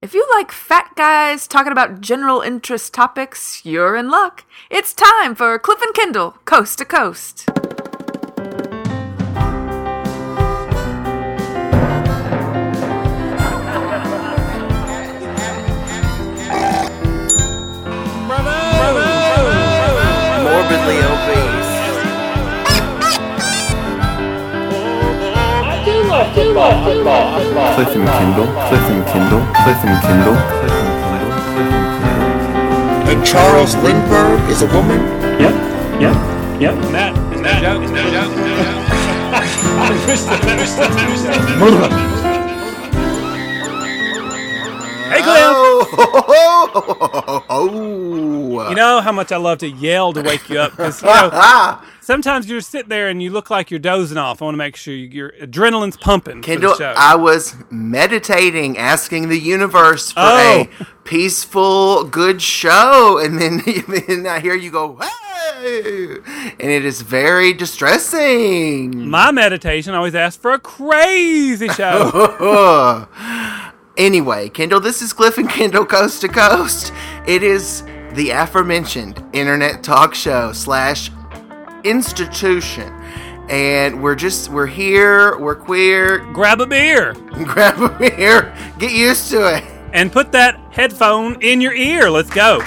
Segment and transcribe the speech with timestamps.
[0.00, 4.44] If you like fat guys talking about general interest topics, you're in luck.
[4.70, 7.48] It's time for Cliff and Kendall, Coast to Coast.
[20.44, 21.47] Morbidly obese.
[26.38, 31.38] Cliff and Kendall, Cliff and Kendall, Cliff and Kendall, Cliff and Kendall, Cliff and Kendall.
[33.10, 35.00] And Charles Lindbergh is a woman?
[35.40, 35.54] Yep,
[36.00, 36.14] yep,
[36.60, 36.74] yep.
[36.92, 37.82] Matt, it's no joke.
[37.82, 38.32] It's no joke.
[45.10, 45.42] Hey, Cliff.
[46.70, 51.00] Oh, oh, You know how much I love to yell to wake you up because
[51.02, 51.30] you know
[52.08, 54.40] sometimes you're sitting there and you look like you're dozing off.
[54.40, 56.40] I want to make sure your adrenaline's pumping.
[56.40, 56.98] Kendall, for the show.
[56.98, 60.66] I was meditating, asking the universe for Oh.
[60.80, 63.62] a peaceful, good show, and then,
[64.08, 66.16] then I hear you go, hey!
[66.58, 69.06] And it is very distressing.
[69.10, 73.06] My meditation always asks for a crazy show.
[73.98, 76.92] Anyway, Kendall, this is Cliff and Kendall Coast to Coast.
[77.26, 81.10] It is the aforementioned internet talk show slash
[81.84, 82.92] institution.
[83.50, 86.18] And we're just, we're here, we're queer.
[86.32, 89.64] Grab a beer Grab a beer, get used to it.
[89.94, 92.10] and put that headphone in your ear.
[92.10, 92.60] Let's go.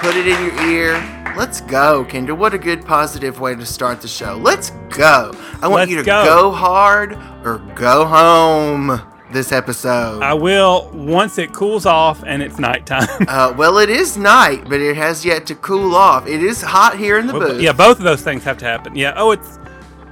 [0.00, 1.14] Put it in your ear.
[1.36, 2.36] Let's go, Kendall.
[2.38, 4.36] What a good positive way to start the show.
[4.36, 5.30] Let's go.
[5.60, 6.24] I want Let's you to go.
[6.24, 7.12] go hard
[7.44, 9.00] or go home
[9.32, 10.22] this episode.
[10.22, 13.06] I will once it cools off and it's nighttime.
[13.28, 16.26] Uh, well, it is night, but it has yet to cool off.
[16.26, 17.60] It is hot here in the booth.
[17.60, 18.96] yeah, both of those things have to happen.
[18.96, 19.12] Yeah.
[19.16, 19.58] Oh, it's,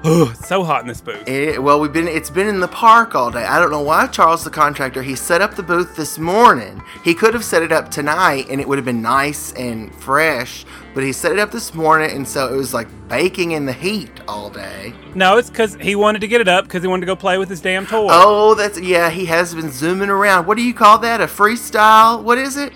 [0.07, 1.29] oh, it's so hot in this booth.
[1.29, 2.09] It- well, we've been.
[2.09, 3.45] It's been in the park all day.
[3.45, 6.83] I don't know why Charles, the contractor, he set up the booth this morning.
[7.05, 10.65] He could have set it up tonight, and it would have been nice and fresh.
[10.95, 13.73] But he set it up this morning, and so it was like baking in the
[13.73, 14.95] heat all day.
[15.15, 17.37] No, it's because he wanted to get it up because he wanted to go play
[17.37, 18.09] with his damn toy.
[18.11, 19.11] Oh, that's yeah.
[19.11, 20.47] He has been zooming around.
[20.47, 21.21] What do you call that?
[21.21, 22.23] A freestyle?
[22.23, 22.73] What is it?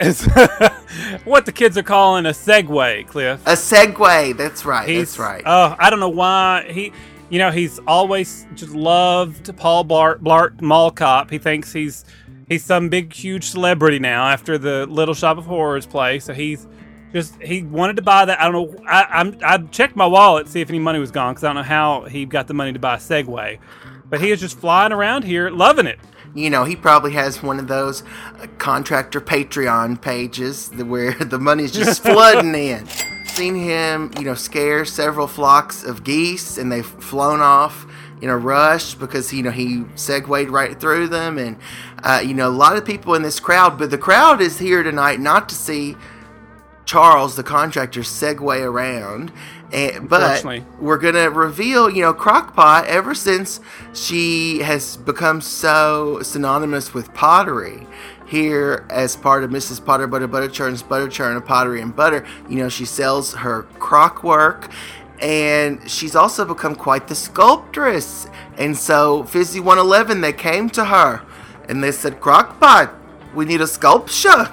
[0.00, 0.24] It's
[1.24, 3.40] what the kids are calling a Segway, Cliff.
[3.46, 4.36] A Segway.
[4.36, 4.88] That's right.
[4.88, 5.42] He's, that's right.
[5.46, 6.92] Oh, I don't know why he.
[7.30, 11.30] You know, he's always just loved Paul Blart, Blart Mall Cop.
[11.30, 12.04] He thinks he's
[12.48, 16.18] he's some big, huge celebrity now after the Little Shop of Horrors play.
[16.18, 16.66] So he's
[17.12, 18.40] just he wanted to buy that.
[18.40, 18.84] I don't know.
[18.86, 21.48] I, I'm I checked my wallet to see if any money was gone because I
[21.48, 23.58] don't know how he got the money to buy a Segway.
[24.10, 25.98] But he is just flying around here, loving it.
[26.34, 28.02] You know, he probably has one of those
[28.40, 32.86] uh, contractor Patreon pages where the money's just flooding in.
[33.26, 37.86] Seen him, you know, scare several flocks of geese and they've flown off
[38.20, 41.38] in a rush because, you know, he segued right through them.
[41.38, 41.56] And,
[42.02, 44.82] uh, you know, a lot of people in this crowd, but the crowd is here
[44.82, 45.96] tonight not to see
[46.84, 49.32] Charles, the contractor, segue around.
[49.74, 50.44] And, but
[50.80, 53.58] we're going to reveal, you know, Crockpot, ever since
[53.92, 57.86] she has become so synonymous with pottery
[58.26, 59.84] here as part of Mrs.
[59.84, 63.64] Potter Butter Butter Churn's Butter Churn of Pottery and Butter, you know, she sells her
[63.80, 64.70] crock work
[65.20, 68.28] and she's also become quite the sculptress.
[68.56, 71.22] And so, Fizzy 111, they came to her
[71.68, 72.94] and they said, Crockpot,
[73.34, 74.52] we need a sculpture.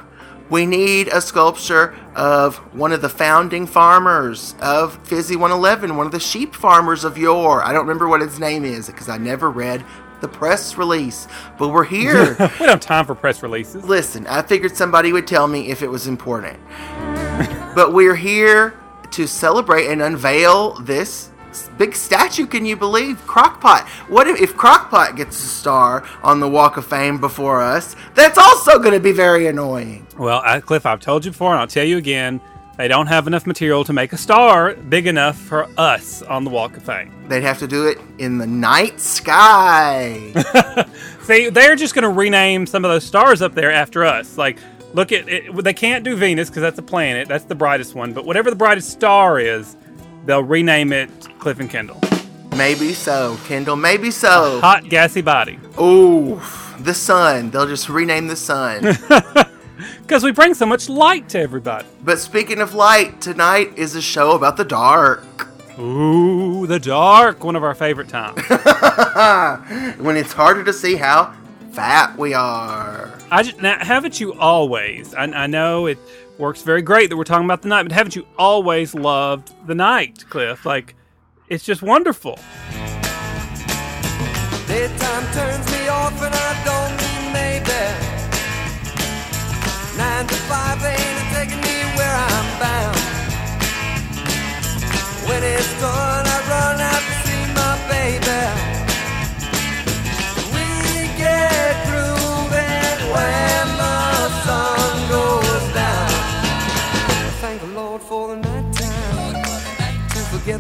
[0.52, 6.12] We need a sculpture of one of the founding farmers of Fizzy 111, one of
[6.12, 7.64] the sheep farmers of yore.
[7.64, 9.86] I don't remember what his name is because I never read
[10.20, 11.26] the press release,
[11.58, 12.32] but we're here.
[12.34, 13.86] We don't have time for press releases.
[13.86, 16.60] Listen, I figured somebody would tell me if it was important.
[17.74, 18.78] but we're here
[19.12, 21.31] to celebrate and unveil this
[21.78, 22.46] big statue.
[22.46, 23.88] Can you believe Crockpot?
[24.10, 27.96] What if, if Crockpot gets a star on the Walk of Fame before us?
[28.16, 30.08] That's also going to be very annoying.
[30.18, 32.42] Well, I, Cliff, I've told you before, and I'll tell you again.
[32.78, 36.50] They don't have enough material to make a star big enough for us on the
[36.50, 37.14] Walk of Fame.
[37.28, 40.34] They'd have to do it in the night sky.
[41.22, 44.38] See, they're just going to rename some of those stars up there after us.
[44.38, 44.58] Like,
[44.94, 45.64] look at it.
[45.64, 47.28] They can't do Venus because that's a planet.
[47.28, 48.14] That's the brightest one.
[48.14, 49.76] But whatever the brightest star is,
[50.26, 52.00] they'll rename it Cliff and Kendall.
[52.56, 53.76] maybe so, Kendall.
[53.76, 54.62] Maybe so.
[54.62, 55.60] Hot, gassy body.
[55.82, 56.40] Ooh,
[56.80, 57.50] the sun.
[57.50, 58.96] They'll just rename the sun.
[60.02, 61.88] Because we bring so much light to everybody.
[62.04, 65.48] but speaking of light, tonight is a show about the dark.
[65.80, 67.44] Ooh, the dark.
[67.44, 68.36] One of our favorite times.
[70.00, 71.34] when it's harder to see how
[71.72, 73.18] fat we are.
[73.32, 75.16] I just, now, haven't you always?
[75.16, 75.98] I, I know it
[76.38, 79.76] works very great that we're talking about the night, but haven't you always loved the
[79.76, 80.66] night, Cliff?
[80.66, 80.94] Like,
[81.52, 82.40] it's just wonderful.
[84.70, 86.96] Daytime turns me off and I don't
[87.34, 87.82] maybe.
[89.98, 92.98] Nine to five ain't taking me where I'm bound.
[95.28, 98.71] When I run out to see my baby.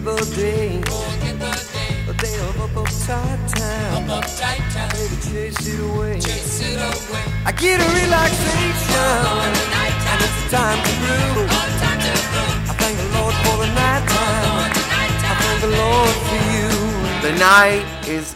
[0.03, 0.81] To forget the day,
[2.07, 4.07] the day of up upside town.
[4.07, 6.19] Baby, chase it away.
[7.45, 8.97] I get a relaxation,
[10.09, 11.49] and it's time to groove.
[11.49, 14.71] I thank the Lord for the night time.
[14.71, 16.70] I thank the Lord for you.
[17.21, 18.35] The night is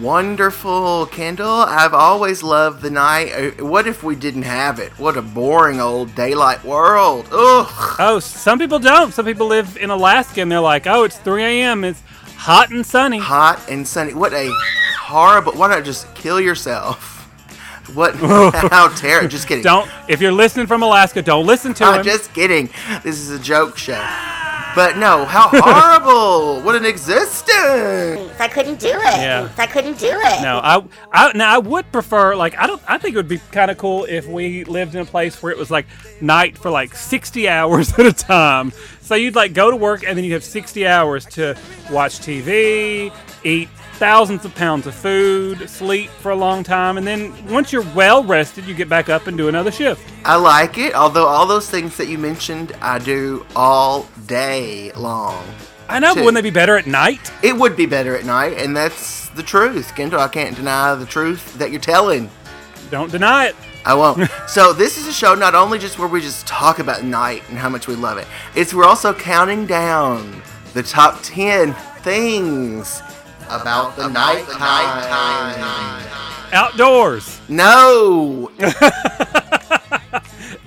[0.00, 1.48] wonderful, Kendall.
[1.62, 3.32] I've always loved the night.
[3.32, 4.92] Uh, What if we didn't have it?
[4.98, 7.26] What a boring old daylight world.
[7.32, 7.96] Ugh.
[7.98, 9.14] Oh, some people don't.
[9.14, 11.82] Some people live in Alaska and they're like, oh, it's 3 a.m.
[11.82, 12.02] It's
[12.36, 13.18] hot and sunny.
[13.18, 14.12] Hot and sunny.
[14.12, 14.50] What a
[15.00, 15.52] horrible.
[15.52, 17.14] Why not just kill yourself?
[17.94, 18.14] What?
[18.70, 19.28] How terrible.
[19.30, 19.64] Just kidding.
[19.64, 19.90] Don't.
[20.08, 21.86] If you're listening from Alaska, don't listen to it.
[21.86, 22.04] I'm him.
[22.04, 22.68] just kidding.
[23.02, 24.04] This is a joke show.
[24.76, 26.60] But no, how horrible!
[26.60, 28.30] what an existence!
[28.38, 28.94] I couldn't do it.
[28.94, 29.50] Yeah.
[29.56, 30.42] I couldn't do it.
[30.42, 33.38] No, I, I now I would prefer like I don't I think it would be
[33.52, 35.86] kind of cool if we lived in a place where it was like
[36.20, 38.70] night for like 60 hours at a time.
[39.00, 41.56] So you'd like go to work and then you have 60 hours to
[41.90, 43.10] watch TV,
[43.44, 47.86] eat thousands of pounds of food, sleep for a long time, and then once you're
[47.94, 50.06] well rested, you get back up and do another shift.
[50.24, 55.44] I like it, although all those things that you mentioned, I do all day long.
[55.88, 57.32] I know, but wouldn't they be better at night?
[57.42, 59.94] It would be better at night, and that's the truth.
[59.94, 62.28] Kendall, I can't deny the truth that you're telling.
[62.90, 63.56] Don't deny it.
[63.84, 64.28] I won't.
[64.48, 67.56] so this is a show not only just where we just talk about night and
[67.56, 68.26] how much we love it.
[68.54, 70.42] It's we're also counting down
[70.74, 71.72] the top ten
[72.02, 73.00] things
[73.48, 76.02] about the night time.
[76.52, 78.50] Outdoors, No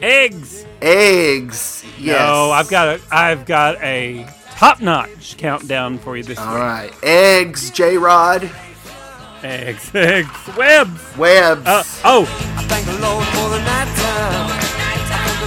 [0.02, 0.66] eggs.
[0.82, 1.86] eggs.
[1.98, 2.20] Yes.
[2.20, 6.62] No, I've got a I've got a top-notch countdown for you this All week.
[6.64, 7.70] right, eggs.
[7.72, 8.50] J Rod.
[9.44, 11.18] Eggs, eggs, webs.
[11.18, 11.66] Webs.
[11.66, 13.86] Uh, oh, the Lord for the night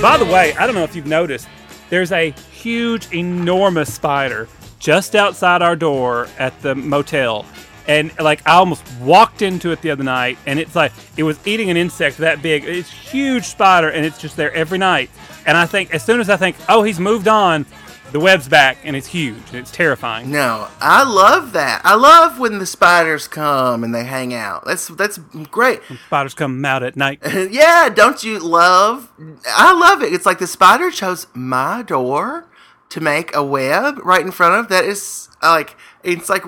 [0.01, 1.47] by the way, I don't know if you've noticed,
[1.89, 4.49] there's a huge, enormous spider
[4.83, 7.47] just outside our door at the motel.
[7.87, 11.39] And like I almost walked into it the other night, and it's like it was
[11.47, 12.65] eating an insect that big.
[12.65, 15.11] It's a huge spider, and it's just there every night.
[15.47, 17.67] And I think as soon as I think, oh, he's moved on,
[18.13, 20.31] the web's back, and it's huge, and it's terrifying.
[20.31, 21.81] No, I love that.
[21.83, 24.65] I love when the spiders come and they hang out.
[24.65, 25.19] That's that's
[25.51, 25.81] great.
[26.07, 27.21] Spiders come out at night.
[27.51, 29.11] yeah, don't you love?
[29.47, 30.13] I love it.
[30.13, 32.47] It's like the spider chose my door
[32.93, 34.69] to make a web right in front of.
[34.69, 36.45] That is uh, like it's like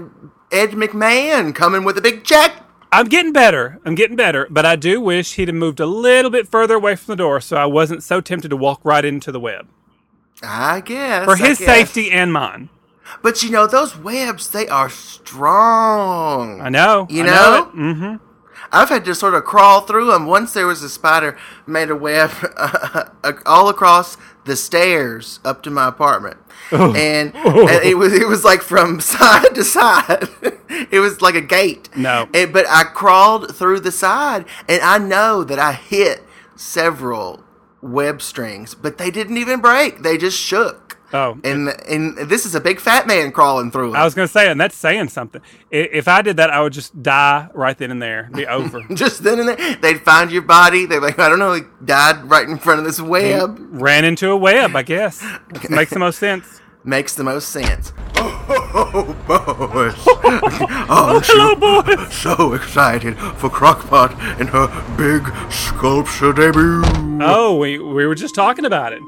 [0.53, 2.63] Ed McMahon coming with a big check.
[2.93, 3.81] I'm getting better.
[3.85, 6.95] I'm getting better, but I do wish he'd have moved a little bit further away
[6.95, 9.67] from the door so I wasn't so tempted to walk right into the web.
[10.43, 11.67] I guess For his guess.
[11.67, 12.69] safety and mine.
[13.23, 16.61] But you know those webs, they are strong.
[16.61, 17.07] I know.
[17.11, 17.71] You I know?
[17.73, 17.77] it.
[17.77, 18.21] Mm.
[18.73, 20.27] I've had to sort of crawl through them.
[20.27, 21.37] Once there was a spider
[21.67, 22.31] made a web
[23.47, 26.37] all across the stairs up to my apartment,
[26.73, 26.95] oh.
[26.95, 27.69] and, oh.
[27.69, 30.29] and it was it was like from side to side.
[30.91, 31.89] it was like a gate.
[31.97, 32.29] No.
[32.35, 36.23] And- but I crawled through the side, and I know that I hit
[36.57, 37.43] several
[37.81, 40.03] web strings, but they didn't even break.
[40.03, 40.84] They just shook.
[41.15, 41.39] Oh.
[41.45, 43.95] and and this is a big fat man crawling through.
[43.95, 45.41] I was going to say, and that's saying something.
[45.71, 48.29] If I did that, I would just die right then and there.
[48.35, 48.83] Be over.
[48.95, 50.87] just then and there, they'd find your body.
[50.87, 53.57] They're like, I don't know, he died right in front of this web.
[53.71, 55.25] Ran into a web, I guess.
[55.71, 56.61] Makes the most sense.
[56.83, 57.93] Makes the most sense.
[58.77, 59.95] Oh, boys.
[60.07, 62.13] oh, Hello, boys.
[62.13, 64.67] so excited for Crockpot and her
[64.97, 66.83] big sculpture debut.
[67.23, 69.01] Oh, we, we were just talking about it.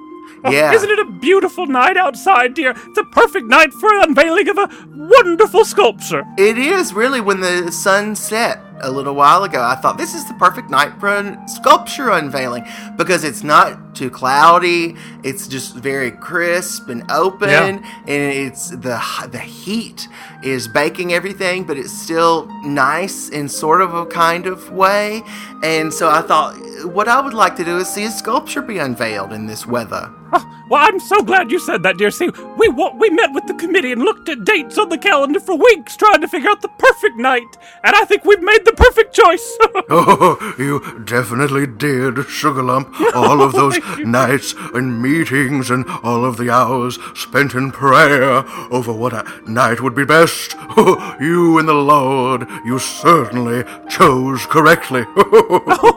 [0.53, 0.73] Yeah.
[0.73, 2.71] Isn't it a beautiful night outside, dear?
[2.77, 6.25] It's a perfect night for an unveiling of a wonderful sculpture.
[6.39, 9.63] It is really when the sun set a little while ago.
[9.63, 12.67] I thought this is the perfect night for a sculpture unveiling
[12.99, 14.95] because it's not too cloudy.
[15.23, 17.65] It's just very crisp and open, Yeah.
[17.65, 19.01] and it's the
[19.31, 20.09] the heat
[20.43, 25.23] is baking everything, but it's still nice in sort of a kind of way.
[25.63, 28.77] And so I thought, what I would like to do is see a sculpture be
[28.79, 30.11] unveiled in this weather.
[30.33, 32.11] Ah, well, I'm so glad you said that, dear.
[32.11, 35.57] See, we we met with the committee and looked at dates on the calendar for
[35.57, 39.15] weeks, trying to figure out the perfect night, and I think we've made the perfect
[39.15, 39.59] choice.
[39.89, 42.93] Oh, you definitely did, Sugar Lump.
[43.15, 48.93] All of those nights and meetings and all of the hours spent in prayer over
[48.93, 50.55] what a night would be best.
[50.77, 55.05] Oh, you and the Lord, you certainly chose correctly.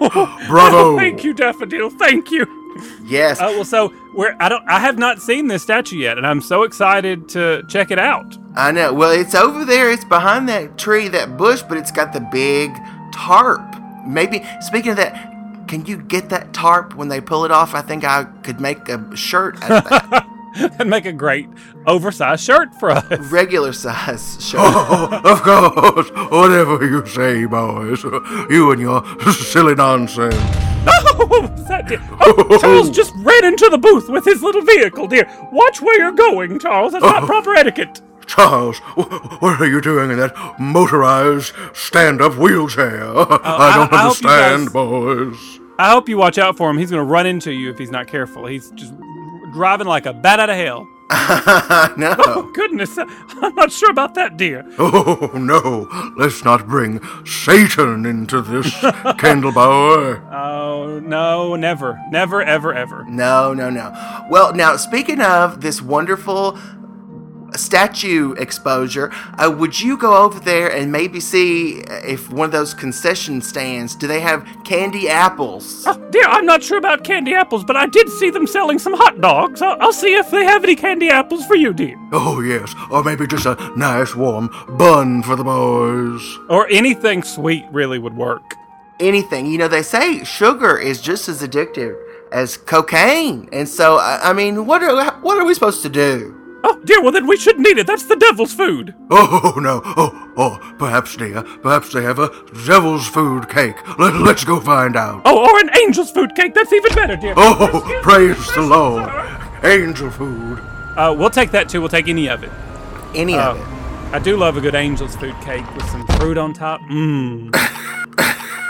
[0.01, 0.97] Oh, Bravo.
[0.97, 1.89] Thank you, Daffodil.
[1.89, 2.58] Thank you.
[3.03, 3.39] Yes.
[3.41, 6.41] Oh well, so we're I don't I have not seen this statue yet, and I'm
[6.41, 8.37] so excited to check it out.
[8.55, 8.93] I know.
[8.93, 9.91] Well, it's over there.
[9.91, 12.71] It's behind that tree, that bush, but it's got the big
[13.13, 13.61] tarp.
[14.05, 17.75] Maybe, speaking of that, can you get that tarp when they pull it off?
[17.75, 20.25] I think I could make a shirt out of that.
[20.79, 21.49] and make a great
[21.85, 23.31] oversized shirt for us.
[23.31, 24.59] Regular size shirt.
[24.91, 28.03] Oh, of course, whatever you say, boys.
[28.49, 30.35] You and your silly nonsense.
[30.87, 32.01] Oh, what was that, dear?
[32.21, 35.29] Oh, Charles just ran into the booth with his little vehicle, dear.
[35.51, 36.93] Watch where you're going, Charles.
[36.93, 37.25] That's not oh.
[37.25, 38.01] proper etiquette.
[38.25, 38.77] Charles,
[39.39, 43.03] what are you doing in that motorized stand-up wheelchair?
[43.03, 45.59] Oh, I don't I- I understand, guys- boys.
[45.79, 46.77] I hope you watch out for him.
[46.77, 48.45] He's going to run into you if he's not careful.
[48.45, 48.93] He's just
[49.53, 50.87] driving like a bat out of hell.
[51.97, 52.15] no.
[52.19, 52.95] Oh, goodness.
[52.97, 54.63] I'm not sure about that, dear.
[54.79, 55.87] Oh no,
[56.17, 58.67] let's not bring Satan into this,
[59.17, 60.21] Candlebauer.
[60.31, 61.99] Oh, no, never.
[62.11, 63.05] Never, ever, ever.
[63.05, 63.91] No, no, no.
[64.29, 66.57] Well, now, speaking of this wonderful
[67.57, 72.73] statue exposure, uh, would you go over there and maybe see if one of those
[72.73, 75.83] concession stands, do they have candy apples?
[75.87, 78.93] Oh, dear, I'm not sure about candy apples, but I did see them selling some
[78.93, 79.61] hot dogs.
[79.61, 81.95] I'll, I'll see if they have any candy apples for you, dear.
[82.11, 86.39] Oh yes, or maybe just a nice warm bun for the boys.
[86.49, 88.55] Or anything sweet really would work.
[88.99, 89.45] anything.
[89.45, 91.95] You know, they say sugar is just as addictive
[92.31, 96.35] as cocaine, and so I, I mean, what are what are we supposed to do?
[96.63, 97.87] Oh, dear, well, then we shouldn't eat it.
[97.87, 98.93] That's the devil's food.
[99.09, 102.29] Oh no, oh, oh, perhaps, dear, perhaps they have a
[102.65, 103.75] devil's food cake.
[103.97, 105.21] Let, let's go find out.
[105.25, 106.53] Oh, or an angel's food cake.
[106.53, 107.33] That's even better, dear.
[107.37, 109.09] Oh, praise the Lord.
[109.63, 110.59] Angel food.
[110.97, 111.79] Uh, we'll take that too.
[111.79, 112.51] We'll take any of it.
[113.15, 114.13] Any Oh, of it?
[114.13, 116.81] I do love a good angel's food cake with some fruit on top.
[116.81, 117.55] Mmm.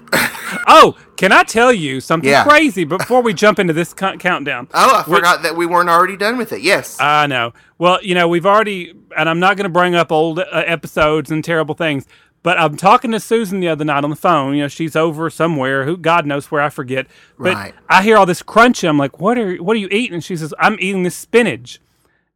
[0.69, 2.43] oh, can I tell you something Yeah.
[2.45, 4.67] crazy before we jump into this co- countdown?
[4.73, 6.61] Oh, I Which- forgot that we weren't already done with it.
[6.61, 6.95] Yes.
[6.99, 7.53] I know.
[7.77, 11.31] Well, you know, we've already, and I'm not going to bring up old uh, episodes
[11.31, 12.05] and terrible things,
[12.43, 14.53] but I'm talking to Susan the other night on the phone.
[14.55, 17.07] You know, she's over somewhere, who God knows where, I forget.
[17.37, 17.75] But Right.
[17.89, 18.89] I hear all this crunching.
[18.89, 20.13] I'm like, what are what are you eating?
[20.13, 21.81] And she says, I'm eating this spinach.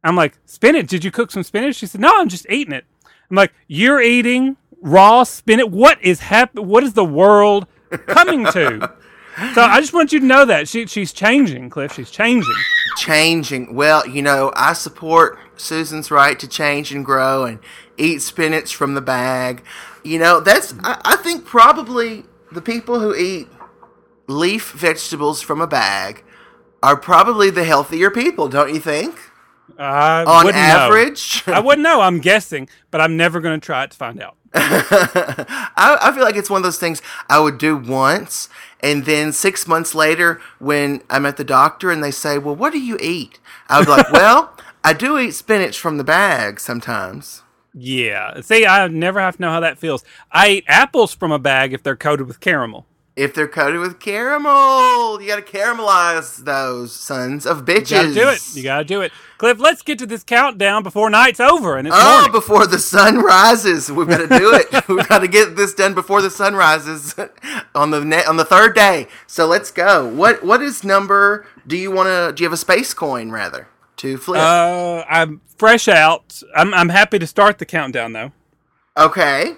[0.02, 0.88] I'm like, spinach?
[0.88, 1.76] Did you cook some spinach?
[1.76, 2.84] She said, no, I'm just eating it.
[3.30, 5.68] I'm like, you're eating raw spinach?
[5.70, 7.66] What is hap- What is the world
[8.06, 8.92] coming to?
[9.54, 11.94] so I just want you to know that she she's changing, Cliff.
[11.94, 12.54] She's changing.
[12.98, 13.74] changing.
[13.74, 17.58] Well, you know, I support Susan's right to change and grow and
[17.96, 19.64] eat spinach from the bag.
[20.02, 23.48] You know, that's, I, I think probably the people who eat
[24.26, 26.24] leaf vegetables from a bag
[26.82, 29.18] are probably the healthier people, don't you think?
[29.78, 31.42] I On average.
[31.46, 32.00] I wouldn't know.
[32.00, 34.36] I'm guessing, but I'm never going to try it to find out.
[34.56, 38.48] I, I feel like it's one of those things I would do once,
[38.80, 42.72] and then six months later, when I'm at the doctor and they say, "Well, what
[42.72, 46.60] do you eat?" I would be like, "Well, I do eat spinach from the bag
[46.60, 47.42] sometimes."
[47.74, 48.40] Yeah.
[48.42, 50.04] See, I never have to know how that feels.
[50.30, 52.86] I eat apples from a bag if they're coated with caramel.
[53.16, 57.90] If they're coated with caramel, you got to caramelize those sons of bitches.
[57.90, 58.56] You gotta do it.
[58.56, 59.12] You gotta do it.
[59.38, 62.32] Cliff, let's get to this countdown before night's over and it's Oh, morning.
[62.32, 64.88] before the sun rises, we've got to do it.
[64.88, 67.14] we've got to get this done before the sun rises
[67.76, 69.06] on the ne- on the third day.
[69.28, 70.08] So let's go.
[70.08, 71.46] What what is number?
[71.68, 72.32] Do you want to?
[72.34, 73.68] Do you have a space coin rather
[73.98, 74.40] to flip?
[74.40, 76.42] Uh, I'm fresh out.
[76.56, 78.32] I'm, I'm happy to start the countdown though,
[78.96, 79.54] okay.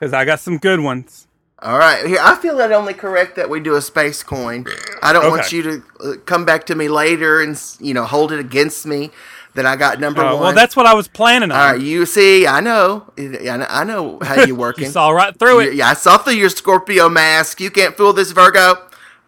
[0.00, 1.23] because I got some good ones.
[1.64, 2.04] All right.
[2.06, 4.66] Here, I feel it only correct that we do a space coin.
[5.02, 8.32] I don't want you to uh, come back to me later and you know hold
[8.32, 9.10] it against me
[9.54, 10.40] that I got number Uh, one.
[10.42, 11.58] well, that's what I was planning on.
[11.58, 14.84] All right, you see, I know, I know, how you working.
[14.84, 15.74] You saw right through it.
[15.74, 17.60] Yeah, I saw through your Scorpio mask.
[17.60, 18.74] You can't fool this Virgo.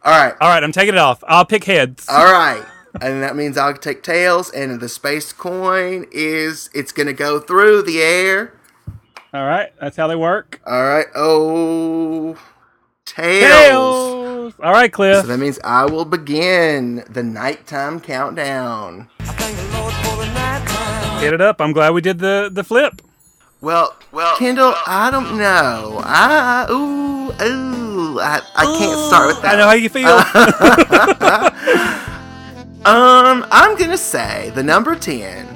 [0.04, 1.24] All right, All right, I'm taking it off.
[1.26, 2.06] I'll pick heads.
[2.08, 2.62] all right,
[3.00, 4.50] and that means I'll take tails.
[4.50, 8.52] And the space coin is it's gonna go through the air.
[9.36, 10.62] All right, that's how they work.
[10.64, 11.04] All right.
[11.14, 12.38] Oh,
[13.04, 13.44] tails.
[13.44, 14.54] Tails.
[14.62, 15.20] All right, Cliff.
[15.20, 19.10] So that means I will begin the nighttime countdown.
[19.20, 21.20] I thank the Lord for the night time.
[21.20, 21.60] Get it up.
[21.60, 23.02] I'm glad we did the the flip.
[23.60, 26.00] Well, well, Kendall, I don't know.
[26.02, 28.18] I ooh ooh.
[28.18, 29.56] I, I can't start with that.
[29.56, 30.16] I know how you feel.
[32.86, 35.48] Um, I'm gonna say the number ten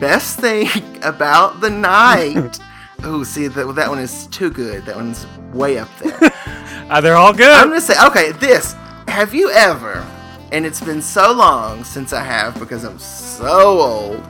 [0.00, 0.68] best thing
[1.02, 2.58] about the night.
[3.04, 4.84] Ooh, see that that one is too good.
[4.86, 6.30] That one's way up there.
[6.90, 7.48] Uh, they're all good.
[7.50, 8.32] I'm gonna say okay.
[8.32, 8.74] This
[9.08, 10.06] have you ever?
[10.50, 14.20] And it's been so long since I have because I'm so old.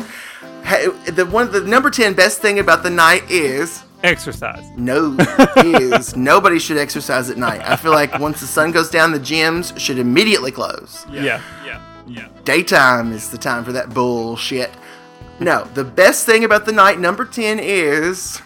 [0.62, 4.64] ha- The one, the number ten best thing about the night is Exercise.
[4.76, 5.16] no
[5.56, 7.62] is nobody should exercise at night.
[7.64, 11.04] I feel like once the sun goes down, the gyms should immediately close.
[11.10, 11.40] Yeah.
[11.64, 11.80] Yeah.
[12.06, 12.28] Yeah.
[12.44, 14.70] Daytime is the time for that bullshit.
[15.40, 18.40] No, the best thing about the night number 10 is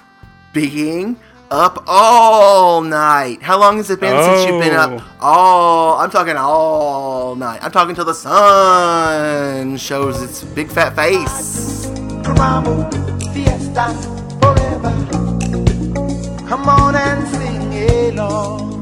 [0.57, 1.17] being
[1.51, 3.43] up all night.
[3.43, 4.97] How long has it been since you've been Oh.
[4.97, 7.61] up all I'm talking all night.
[7.63, 11.89] I'm talking till the sun shows its big fat face.
[12.39, 12.89] Mambo,
[13.35, 13.85] fiesta,
[14.41, 14.93] forever.
[16.49, 18.76] Come on and sing along.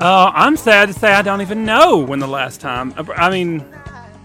[0.00, 2.92] Oh, I'm sad to say I don't even know when the last time.
[3.16, 3.64] I mean,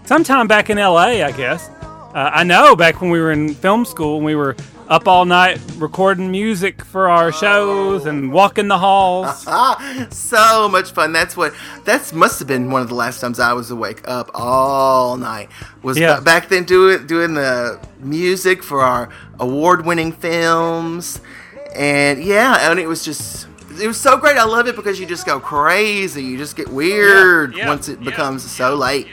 [0.04, 1.68] sometime back in LA, I guess.
[2.14, 4.54] Uh, I know back when we were in film school and we were
[4.88, 9.46] up all night recording music for our shows and walking the halls.
[10.10, 11.12] So much fun.
[11.14, 11.54] That's what
[11.86, 15.48] that must have been one of the last times I was awake up all night.
[15.82, 16.20] Was Yeah.
[16.20, 19.08] back then doing doing the music for our
[19.40, 21.20] award-winning films.
[21.74, 23.46] And yeah, and it was just
[23.80, 24.36] it was so great.
[24.36, 26.22] I love it because you just go crazy.
[26.22, 28.04] You just get weird yeah, once it yeah.
[28.04, 29.08] becomes so late.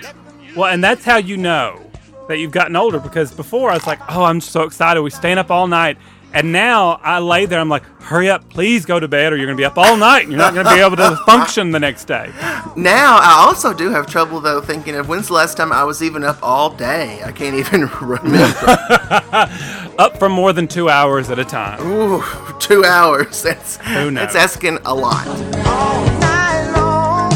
[0.56, 1.90] Well, and that's how you know
[2.28, 5.02] that you've gotten older because before I was like, oh, I'm so excited.
[5.02, 5.98] We staying up all night.
[6.32, 9.48] And now I lay there, I'm like, hurry up, please go to bed or you're
[9.48, 11.72] going to be up all night and you're not going to be able to function
[11.72, 12.32] the next day.
[12.76, 16.04] Now I also do have trouble though thinking of when's the last time I was
[16.04, 17.22] even up all day.
[17.24, 18.56] I can't even remember.
[20.00, 21.82] Up for more than two hours at a time.
[21.86, 22.24] Ooh,
[22.60, 23.44] two hours.
[23.44, 24.32] That's Who knows?
[24.32, 25.28] that's asking a lot.
[25.68, 27.30] All night long.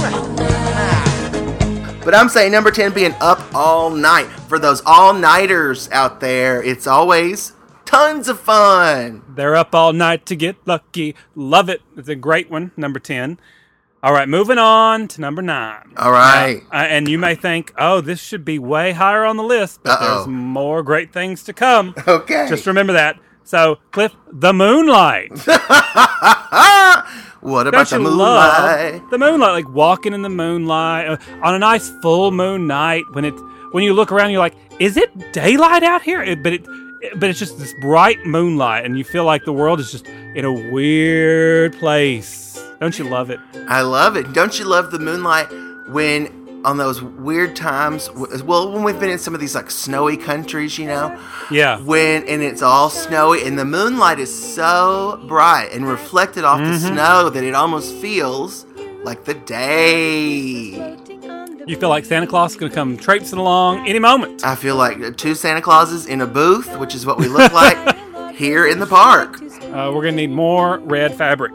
[2.06, 4.28] But I'm saying number 10 being up all night.
[4.48, 7.52] For those all nighters out there, it's always
[7.94, 9.22] tons of fun.
[9.30, 11.16] They're up all night to get lucky.
[11.36, 11.82] Love it.
[11.96, 13.40] It's a great one, number 10.
[14.02, 15.94] All right, moving on to number nine.
[15.96, 16.62] All right.
[16.74, 19.92] Uh, and you may think, oh, this should be way higher on the list, but
[19.92, 20.16] Uh-oh.
[20.16, 21.94] there's more great things to come.
[22.06, 22.48] Okay.
[22.50, 23.18] Just remember that.
[23.46, 25.32] So, Cliff, the moonlight.
[27.40, 29.10] what about the moonlight?
[29.10, 29.52] the moonlight?
[29.66, 33.42] Like walking in the moonlight uh, on a nice full moon night when it's
[33.72, 36.22] when you look around, you're like, is it daylight out here?
[36.22, 36.66] It, but it-
[37.16, 40.46] but it's just this bright moonlight, and you feel like the world is just in
[40.46, 42.60] a weird place.
[42.80, 43.40] Don't you love it?
[43.68, 44.34] I love it.
[44.34, 45.48] Don't you love the moonlight
[45.90, 48.10] when on those weird times?
[48.12, 51.18] Well, when we've been in some of these like snowy countries, you know,
[51.52, 51.80] Yeah.
[51.82, 56.72] when and it's all snowy and the moonlight is so bright and reflected off Mm-hmm.
[56.72, 58.66] the snow that it almost feels
[59.04, 60.98] like the day.
[61.66, 64.46] You feel like Santa Claus is going to come traipsing along any moment.
[64.46, 68.36] I feel like two Santa Clauses in a booth, which is what we look like
[68.36, 69.42] here in the park.
[69.42, 71.54] Uh, we're going to need more red fabric.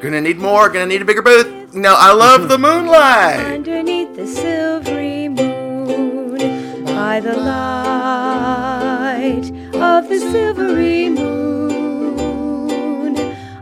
[0.00, 1.74] Gonna need more, gonna need a bigger booth.
[1.74, 3.40] No, I love the moonlight.
[3.40, 13.16] Underneath the silvery moon, by the light of the silvery moon,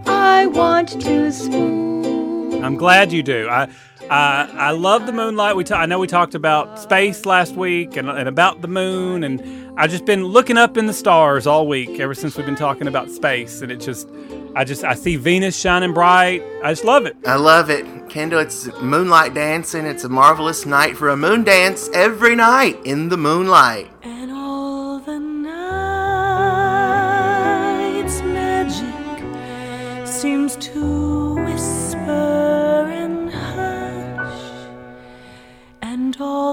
[0.07, 2.65] I want to swoon.
[2.65, 3.49] I'm glad you do.
[3.49, 3.69] I
[4.11, 5.57] I, I love the moonlight.
[5.57, 9.25] We ta- I know we talked about space last week and, and about the moon,
[9.25, 12.57] and I've just been looking up in the stars all week ever since we've been
[12.57, 14.09] talking about space, and it just
[14.55, 16.43] I just I see Venus shining bright.
[16.63, 17.17] I just love it.
[17.27, 17.87] I love it.
[18.09, 19.87] Kendall, it's moonlight dancing.
[19.87, 23.91] It's a marvelous night for a moon dance every night in the moonlight.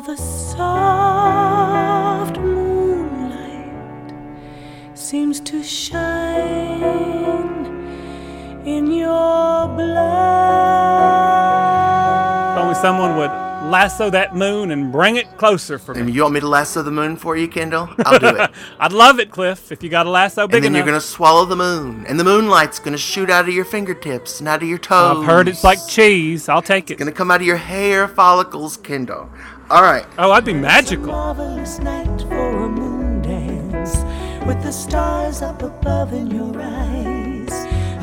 [0.01, 0.57] And the soft
[2.39, 4.11] moonlight
[4.97, 6.01] seems to shine
[8.65, 9.91] in your blood.
[12.51, 13.29] If only someone would
[13.69, 16.11] lasso that moon and bring it closer for And me.
[16.13, 17.87] you want me to lasso the moon for you, Kendall?
[18.05, 18.49] I'll do it.
[18.79, 20.57] I'd love it, Cliff, if you got a lasso big enough.
[20.57, 20.85] and then enough.
[20.87, 24.49] you're gonna swallow the moon, and the moonlight's gonna shoot out of your fingertips and
[24.49, 25.19] out of your toes.
[25.19, 26.49] I've heard it's like cheese.
[26.49, 26.93] I'll take it.
[26.95, 29.29] It's gonna come out of your hair follicles, Kendall.
[29.71, 30.05] All right.
[30.17, 31.07] Oh, I'd be magical.
[31.07, 33.95] marvelous night for a moon dance
[34.45, 37.49] with the stars up above in your eyes.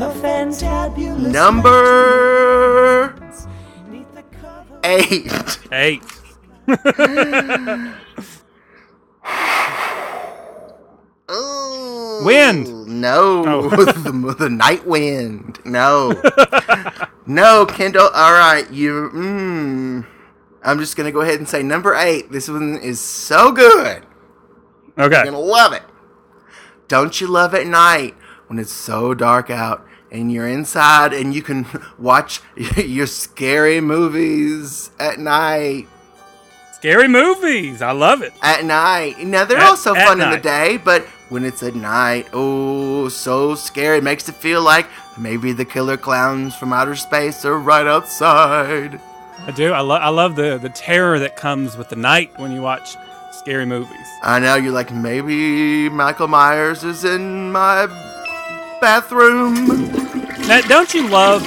[0.01, 3.47] A fantabulous Number night
[3.91, 4.81] neath the cover.
[4.85, 5.59] eight.
[5.73, 6.03] Eight.
[11.31, 12.87] Ooh, Wind.
[12.87, 13.69] No, Oh.
[13.71, 15.59] the, the night wind.
[15.65, 16.13] No,
[17.27, 18.09] no, Kendall.
[18.15, 19.11] All right, you.
[19.15, 20.07] Mm,
[20.63, 22.31] I'm just gonna go ahead and say number eight.
[22.33, 24.05] This one is so good.
[24.99, 25.15] Okay.
[25.17, 25.83] You're gonna love it.
[26.89, 28.15] Don't you love at night
[28.49, 31.67] when it's so dark out and you're inside and you can
[31.99, 32.41] watch
[32.77, 35.87] your scary movies at night?
[36.73, 37.83] Scary movies.
[37.83, 38.33] I love it.
[38.41, 39.19] At night.
[39.25, 42.29] Now they're At- also fun in the day, but when it's at night.
[42.33, 43.99] Oh, so scary.
[43.99, 44.87] It makes it feel like
[45.19, 49.01] maybe the killer clowns from outer space are right outside.
[49.49, 49.73] I do.
[49.73, 50.03] I love.
[50.03, 52.97] I love the the terror that comes with the night when you watch
[53.33, 54.07] scary movies.
[54.23, 57.87] I know you're like, maybe Michael Myers is in my
[58.83, 59.89] bathroom.
[60.47, 61.47] Now, don't you love?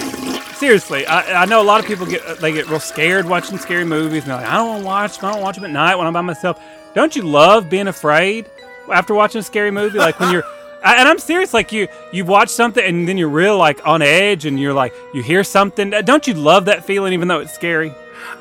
[0.55, 3.59] Seriously, I, I know a lot of people get uh, they get real scared watching
[3.59, 4.23] scary movies.
[4.23, 5.17] And they're like, I don't want to watch.
[5.19, 5.29] them.
[5.29, 6.59] I don't watch them at night when I'm by myself.
[6.95, 8.49] Don't you love being afraid
[8.91, 9.99] after watching a scary movie?
[9.99, 10.43] Like when you're,
[10.83, 11.53] and I'm serious.
[11.53, 14.93] Like you you watch something and then you're real like on edge and you're like
[15.13, 15.89] you hear something.
[15.89, 17.93] Don't you love that feeling even though it's scary?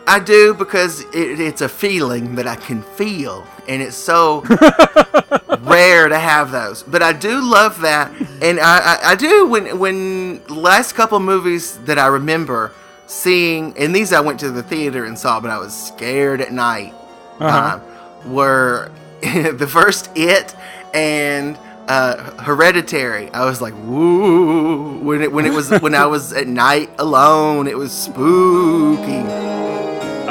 [0.06, 4.40] I do because it, it's a feeling that I can feel, and it's so
[5.60, 6.82] rare to have those.
[6.82, 11.78] But I do love that, and I, I, I do when when last couple movies
[11.84, 12.72] that I remember
[13.06, 16.52] seeing, and these I went to the theater and saw, but I was scared at
[16.52, 16.94] night.
[17.38, 17.80] Uh-huh.
[17.80, 18.90] um, were
[19.22, 20.54] the first It
[20.92, 21.58] and
[21.90, 23.30] uh, Hereditary.
[23.32, 24.98] I was like, woo!
[25.00, 29.22] When it when it was when I was at night alone, it was spooky.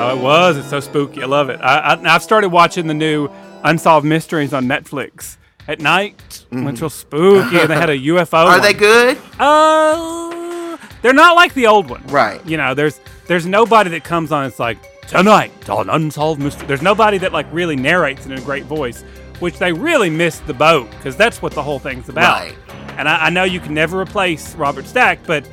[0.02, 0.58] Oh, it was.
[0.58, 1.22] It's so spooky.
[1.22, 1.60] I love it.
[1.62, 3.30] I, I, I've started watching the new
[3.64, 5.36] Unsolved Mysteries on Netflix
[5.68, 6.46] at night.
[6.50, 7.58] when It's real spooky.
[7.60, 8.34] and they had a UFO.
[8.46, 8.62] Are one.
[8.62, 9.18] they good?
[9.38, 12.02] Uh, they're not like the old one.
[12.08, 12.44] Right.
[12.46, 14.46] You know, there's there's nobody that comes on.
[14.46, 16.68] It's like tonight on Unsolved Mystery.
[16.68, 19.04] There's nobody that like really narrates in a great voice,
[19.40, 22.40] which they really missed the boat because that's what the whole thing's about.
[22.40, 22.56] Right.
[22.98, 25.48] And I, I know you can never replace Robert Stack, but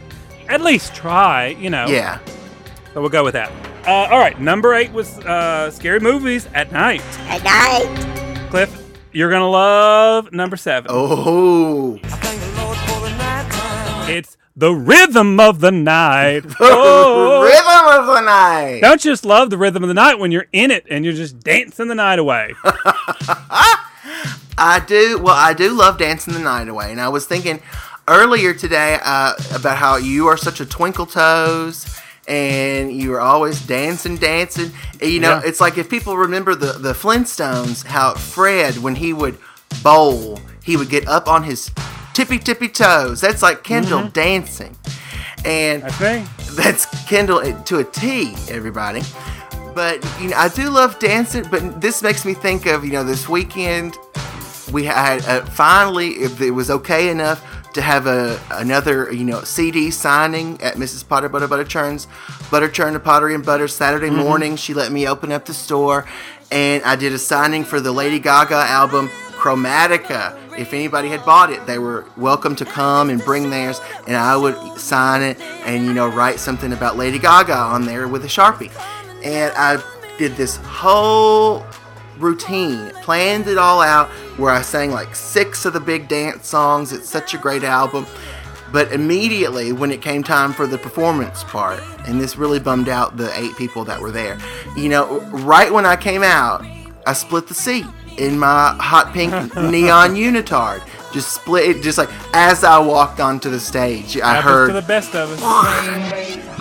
[0.49, 1.49] at least try.
[1.49, 1.87] You know.
[1.87, 2.19] Yeah.
[2.95, 3.51] So we'll go with that.
[3.87, 7.03] Uh, all right, number eight was uh, scary movies at night.
[7.29, 8.51] At night.
[8.51, 10.91] Cliff, you're gonna love number seven.
[10.93, 11.99] Oh.
[12.03, 13.17] Thank the Lord for the.
[14.09, 16.45] It's the rhythm of the night.
[16.61, 17.43] Oh.
[17.43, 18.81] Rhythm of the night.
[18.81, 21.15] Don't you just love the rhythm of the night when you're in it and you're
[21.15, 22.55] just dancing the night away.
[24.59, 25.19] I do.
[25.19, 27.61] Well, I do love dancing the night away, and I was thinking
[28.09, 31.87] earlier today uh, about how you are such a twinkle toes.
[32.29, 34.73] And you are always dancing, dancing.
[35.01, 35.43] And, You know, Yeah.
[35.45, 39.39] it's like if people remember the, the Flintstones, how Fred, when he would
[39.81, 41.71] bowl, he would get up on his
[42.17, 43.21] tippy tippy toes.
[43.21, 44.75] That's like Kendall dancing.
[45.45, 49.03] And That's that's Kendall to a T, everybody.
[49.75, 51.45] But you know, I do love dancing.
[51.51, 53.99] But this makes me think of you know this weekend
[54.73, 59.43] we had uh, finally if it was okay enough to have a another you know
[59.43, 61.07] CD signing at Mrs.
[61.07, 62.09] Potter Butter Butter Churn's
[62.51, 64.57] Butter Churn and Pottery and Butter Saturday morning.
[64.57, 66.07] She let me open up the store,
[66.51, 69.11] and I did a signing for the Lady Gaga album
[69.47, 70.37] Chromatica.
[70.59, 74.37] If anybody had bought it, they were welcome to come and bring theirs, and I
[74.37, 78.27] would sign it and you know write something about Lady Gaga on there with a
[78.27, 78.73] sharpie.
[79.25, 79.81] And I
[80.19, 81.65] did this whole
[82.19, 86.93] routine, planned it all out, where I sang like six of the big dance songs.
[86.93, 88.05] It's such a great album.
[88.73, 93.17] But immediately, when it came time for the performance part, and this really bummed out
[93.17, 94.39] the eight people that were there,
[94.77, 96.67] you know, right when I came out,
[97.07, 97.87] I split the seat
[98.19, 100.83] in my hot pink neon unitard.
[101.13, 104.73] Just split it, just like as I walked onto the stage, I Happens heard to
[104.75, 105.41] the best of us.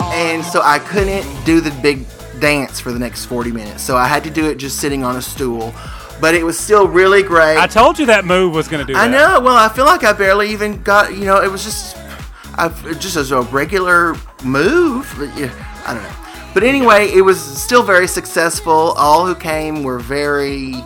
[0.14, 2.06] and so I couldn't do the big
[2.40, 3.82] dance for the next 40 minutes.
[3.82, 5.74] So I had to do it just sitting on a stool.
[6.20, 7.58] But it was still really great.
[7.58, 9.08] I told you that move was gonna do that.
[9.08, 9.40] I know.
[9.40, 11.12] Well, I feel like I barely even got.
[11.12, 11.96] You know, it was just,
[12.54, 15.14] I just as a regular move.
[15.18, 15.52] But yeah,
[15.86, 16.52] I don't know.
[16.54, 18.94] But anyway, it was still very successful.
[18.96, 20.76] All who came were very.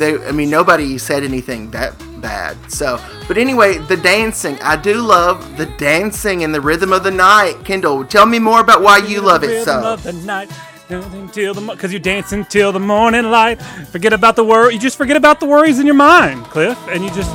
[0.00, 2.56] They, I mean, nobody said anything that bad.
[2.72, 4.58] So, but anyway, the dancing.
[4.62, 7.62] I do love the dancing and the rhythm of the night.
[7.66, 9.92] Kendall, tell me more about why you love it Rhythm so.
[9.92, 10.50] of the night.
[10.88, 13.62] The because you're dancing till the morning light.
[13.92, 14.72] Forget about the worry.
[14.72, 17.30] You just forget about the worries in your mind, Cliff, and you just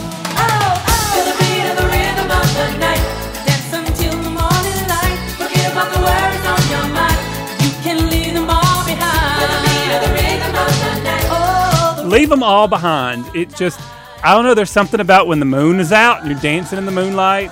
[12.15, 13.25] leave them all behind.
[13.35, 13.77] It just,
[14.23, 14.53] I don't know.
[14.53, 17.51] There's something about when the moon is out and you're dancing in the moonlight,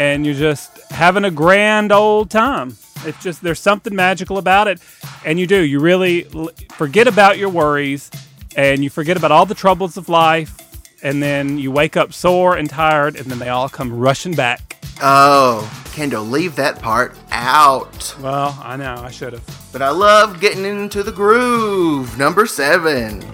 [0.00, 2.76] and you're just having a grand old time.
[3.04, 4.80] It's just there's something magical about it,
[5.24, 5.60] and you do.
[5.60, 6.22] You really
[6.70, 8.10] forget about your worries,
[8.56, 10.58] and you forget about all the troubles of life,
[11.04, 14.76] and then you wake up sore and tired, and then they all come rushing back.
[15.00, 18.16] Oh, Kendall, leave that part out.
[18.20, 19.68] Well, I know I should have.
[19.72, 22.18] But I love getting into the groove.
[22.18, 23.24] Number seven.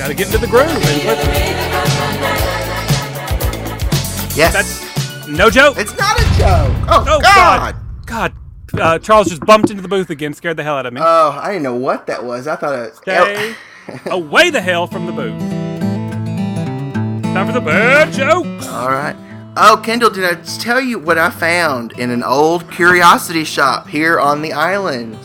[0.00, 0.66] Got to get into the groove.
[4.34, 4.54] Yes.
[4.54, 5.76] that's no joke.
[5.76, 6.74] it's not a joke.
[6.88, 7.76] Oh, Oh God.
[8.06, 8.32] God,
[8.72, 8.80] God!
[8.80, 11.02] Uh, Charles just bumped into the booth again, scared the hell out of me.
[11.04, 12.46] Oh, I didn't know what that was.
[12.46, 12.96] I thought it.
[12.96, 13.54] Stay
[14.06, 15.38] away the hell from the booth.
[17.34, 18.68] Time for the bad jokes.
[18.68, 19.14] All right.
[19.58, 24.18] Oh, Kendall, did I tell you what I found in an old curiosity shop here
[24.18, 25.18] on the island?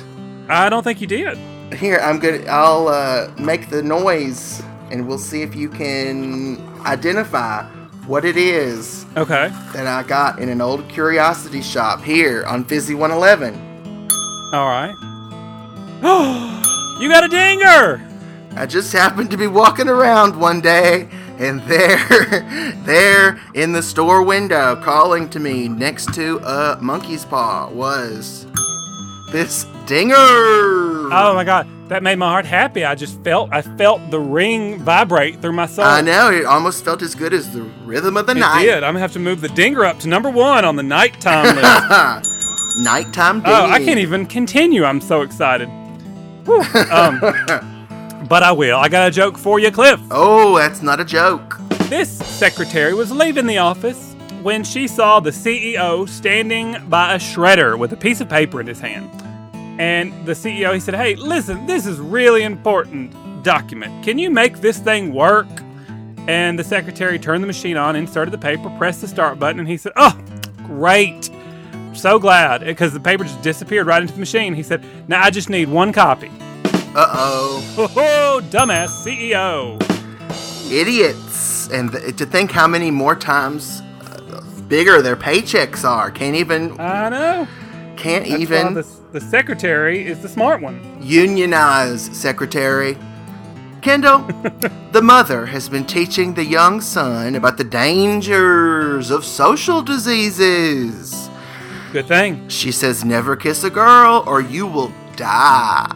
[0.50, 1.40] I don't think you did.
[1.74, 2.44] Here, I'm gonna.
[2.48, 7.64] I'll uh, make the noise, and we'll see if you can identify
[8.06, 9.50] what it is Okay.
[9.74, 13.56] that I got in an old curiosity shop here on Fizzy 111.
[14.54, 14.94] All right.
[17.02, 18.08] you got a dinger.
[18.56, 21.98] I just happened to be walking around one day, and there,
[22.86, 28.46] there in the store window, calling to me next to a monkey's paw was
[29.36, 30.16] this dinger.
[30.16, 32.86] Oh my god, that made my heart happy.
[32.86, 35.84] I just felt I felt the ring vibrate through my soul.
[35.84, 38.64] I know it almost felt as good as the rhythm of the night.
[38.64, 38.76] It night.
[38.76, 38.84] did.
[38.84, 42.32] I'm gonna have to move the dinger up to number one on the nighttime list.
[42.78, 43.54] Nighttime ding.
[43.54, 44.84] oh, I can't even continue.
[44.84, 45.70] I'm so excited.
[46.92, 47.22] Um,
[48.28, 48.78] but I will.
[48.78, 49.98] I got a joke for you, Cliff.
[50.12, 51.58] Oh, that's not a joke.
[51.88, 57.80] This secretary was leaving the office when she saw the CEO standing by a shredder
[57.80, 59.10] with a piece of paper in his hand.
[59.78, 64.04] And the CEO, he said, Hey, listen, this is really important document.
[64.04, 65.48] Can you make this thing work?
[66.28, 69.68] And the secretary turned the machine on, inserted the paper, pressed the start button, and
[69.70, 70.18] he said, Oh,
[70.66, 71.30] great.
[71.94, 72.62] So glad.
[72.62, 74.54] Because the paper just disappeared right into the machine.
[74.54, 76.32] He said, Now I just need one copy.
[76.96, 77.92] Uh oh.
[77.98, 79.82] Oh, dumbass CEO.
[80.72, 81.70] Idiots.
[81.70, 86.10] And th- to think how many more times uh, bigger their paychecks are.
[86.10, 87.48] Can't even, I know.
[87.98, 90.78] can't That's even the, the secretary is the smart one.
[91.02, 92.98] unionize, secretary.
[93.82, 94.20] Kendall,
[94.92, 101.30] the mother has been teaching the young son about the dangers of social diseases.
[101.94, 102.50] Good thing.
[102.50, 105.90] She says, never kiss a girl or you will die.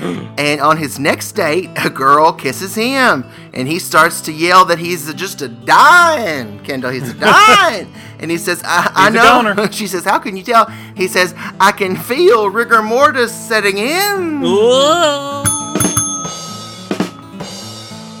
[0.36, 3.24] and on his next date, a girl kisses him
[3.54, 6.58] and he starts to yell that he's just a dying.
[6.64, 7.92] Kendall, he's a dying.
[8.18, 9.66] And he says, I, I know.
[9.70, 10.66] she says, How can you tell?
[10.96, 14.42] He says, I can feel rigor mortis setting in.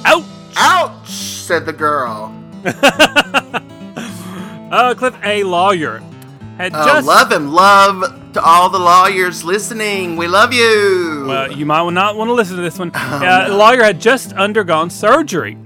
[0.04, 0.24] Ouch!
[0.56, 2.32] Ouch, said the girl.
[4.68, 6.02] Uh, Cliff, a lawyer,
[6.58, 7.06] had Oh, just.
[7.06, 7.52] love him.
[7.52, 10.16] Love to all the lawyers listening.
[10.16, 11.24] We love you.
[11.28, 12.90] Well, you might not want to listen to this one.
[12.94, 15.56] uh, The lawyer had just undergone surgery,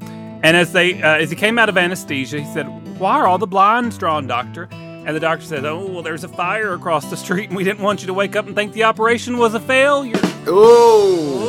[0.42, 2.66] and as they uh, as he came out of anesthesia, he said,
[3.00, 6.28] "Why are all the blinds drawn, doctor?" And the doctor said, "Oh, well, there's a
[6.28, 8.84] fire across the street, and we didn't want you to wake up and think the
[8.84, 11.40] operation was a failure." Ooh.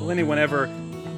[0.00, 0.68] Will anyone ever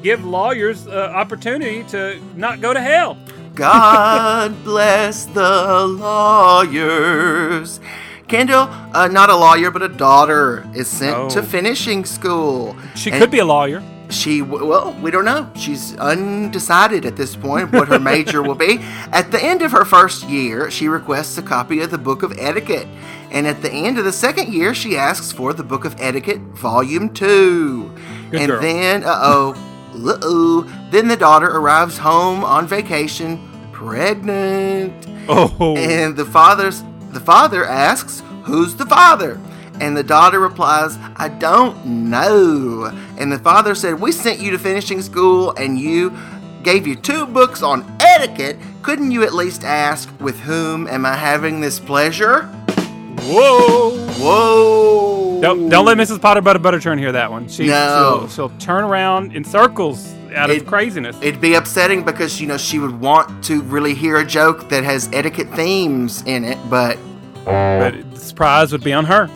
[0.02, 3.16] give lawyers uh, opportunity to not go to hell?
[3.54, 7.80] God bless the lawyers.
[8.28, 11.28] Kendall, uh, not a lawyer, but a daughter, is sent Oh.
[11.30, 12.76] to finishing school.
[12.96, 13.82] She And could be a lawyer.
[14.10, 15.50] She, well, we don't know.
[15.56, 18.78] She's undecided at this point what her major will be.
[19.12, 22.32] At the end of her first year, she requests a copy of the Book of
[22.38, 22.86] Etiquette.
[23.32, 26.40] And at the end of the second year, she asks for the Book of Etiquette,
[26.40, 27.92] Volume 2.
[28.30, 28.60] Good and girl.
[28.60, 29.52] then, uh oh,
[29.94, 33.40] uh oh, then the daughter arrives home on vacation,
[33.72, 35.06] pregnant.
[35.28, 39.40] Oh, And the father's the father asks, "Who's the father?"
[39.80, 44.58] And the daughter replies, "I don't know." And the father said, "We sent you to
[44.58, 46.12] finishing school and you
[46.62, 48.56] gave you two books on etiquette.
[48.82, 52.48] Couldn't you at least ask, with whom am I having this pleasure?"
[53.22, 53.90] whoa!
[54.18, 55.40] Whoa.
[55.40, 56.20] Don't, don't let Mrs.
[56.20, 57.48] Potter Butter Butterchurn hear that one.
[57.48, 58.20] She, No.
[58.20, 61.16] she'll, she'll turn around in circles out of craziness.
[61.22, 64.84] It'd be upsetting because you know she would want to really hear a joke that
[64.84, 66.98] has etiquette themes in it, but
[67.46, 69.28] but the surprise would be on her.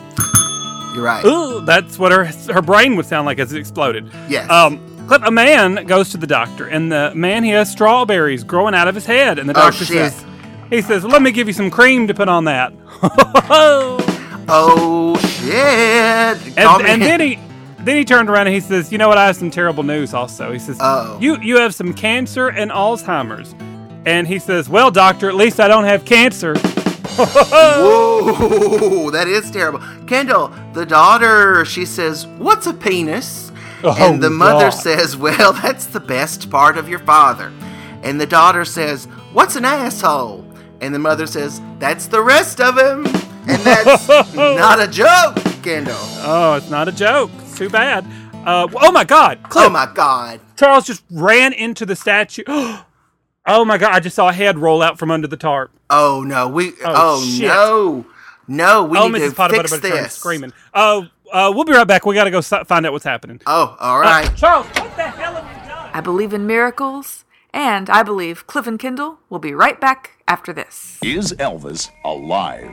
[0.93, 1.25] you're right.
[1.25, 4.11] Ooh, that's what her her brain would sound like as it exploded.
[4.29, 4.49] Yes.
[4.51, 8.75] Um, Cliff, a man goes to the doctor, and the man he has strawberries growing
[8.75, 10.11] out of his head, and the Oh, doctor shit.
[10.13, 10.25] says,
[10.69, 12.71] he says, "Let me give you some cream to put on that."
[14.53, 16.57] Oh shit!
[16.57, 17.39] And, and then he
[17.79, 19.17] then he turned around and he says, "You know what?
[19.17, 20.13] I have some terrible news.
[20.13, 21.19] Also, he says, Uh-oh.
[21.21, 23.55] you you have some cancer and Alzheimer's."
[24.05, 26.55] And he says, "Well, doctor, at least I don't have cancer."
[27.17, 29.79] Whoa, that is terrible.
[30.07, 33.51] Kendall, the daughter, she says, What's a penis?
[33.83, 34.69] Oh, and the mother God.
[34.71, 37.51] says, Well, that's the best part of your father.
[38.03, 40.45] And the daughter says, What's an asshole?
[40.81, 43.05] And the mother says, That's the rest of him.
[43.47, 45.95] And that's not a joke, Kendall.
[46.23, 47.31] Oh, it's not a joke.
[47.39, 48.05] It's too bad.
[48.45, 50.39] Uh, oh my God, Oh my God.
[50.57, 52.43] Charles just ran into the statue.
[53.45, 55.71] oh my God, I just saw a head roll out from under the tarp.
[55.89, 56.69] Oh no, we.
[56.69, 57.47] Oh, Oh, shit.
[57.47, 58.05] no.
[58.47, 59.29] No, we oh, need Mrs.
[59.29, 60.13] to Potter fix Butter Butter this.
[60.13, 60.51] screaming.
[60.73, 62.05] Oh, uh, we'll be right back.
[62.05, 63.39] We got to go s- find out what's happening.
[63.45, 64.33] Oh, all right, uh.
[64.35, 65.89] Charles, what the hell have you done?
[65.93, 67.23] I believe in miracles,
[67.53, 70.97] And I believe Cliff and Kendall will be right back after this.
[71.03, 72.71] Is Elvis alive?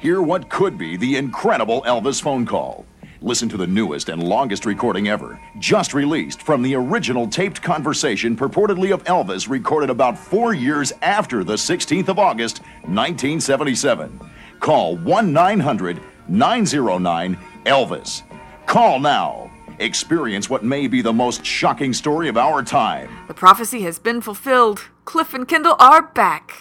[0.00, 2.84] Hear what could be the incredible Elvis phone call.
[3.22, 8.36] Listen to the newest and longest recording ever, just released from the original taped conversation
[8.36, 14.18] purportedly of Elvis recorded about four years after the 16th of August, 1977.
[14.58, 18.22] Call 1 900 909 Elvis.
[18.66, 19.52] Call now.
[19.78, 23.08] Experience what may be the most shocking story of our time.
[23.28, 24.88] The prophecy has been fulfilled.
[25.04, 26.54] Cliff and Kendall are back.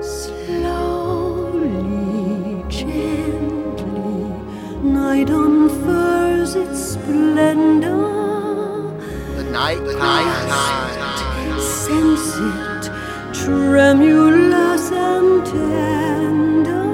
[0.00, 0.64] Slowly,
[2.68, 3.17] gently,
[5.08, 7.96] night unfurls its splendor.
[9.36, 12.82] The night, the night, Sense it,
[13.42, 16.88] tremulous and tender.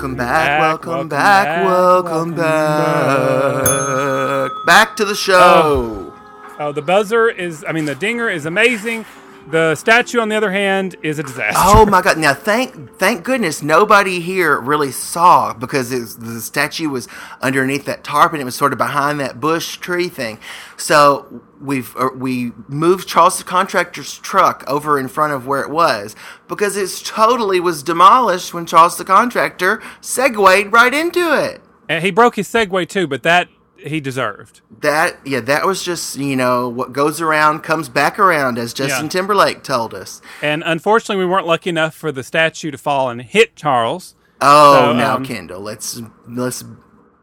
[0.00, 4.50] Welcome back, welcome, back, welcome, welcome back.
[4.64, 5.34] Back to the show.
[5.36, 6.18] Oh.
[6.58, 9.04] oh, the buzzer is, I mean, the dinger is amazing.
[9.48, 11.58] The statue, on the other hand, is a disaster.
[11.58, 12.18] Oh my god!
[12.18, 17.08] Now, thank thank goodness nobody here really saw because it was, the statue was
[17.40, 20.38] underneath that tarp and it was sort of behind that bush tree thing.
[20.76, 25.70] So we've uh, we moved Charles the contractor's truck over in front of where it
[25.70, 26.14] was
[26.46, 31.60] because it's totally was demolished when Charles the contractor segued right into it.
[31.88, 33.48] And he broke his Segway too, but that
[33.86, 34.60] he deserved.
[34.80, 39.06] That yeah, that was just you know what goes around comes back around, as Justin
[39.06, 39.10] Yeah.
[39.10, 40.20] Timberlake told us.
[40.42, 44.14] And unfortunately, we weren't lucky enough for the statue to fall and hit Charles.
[44.40, 46.64] Oh, So, now um, Kendall, let's let's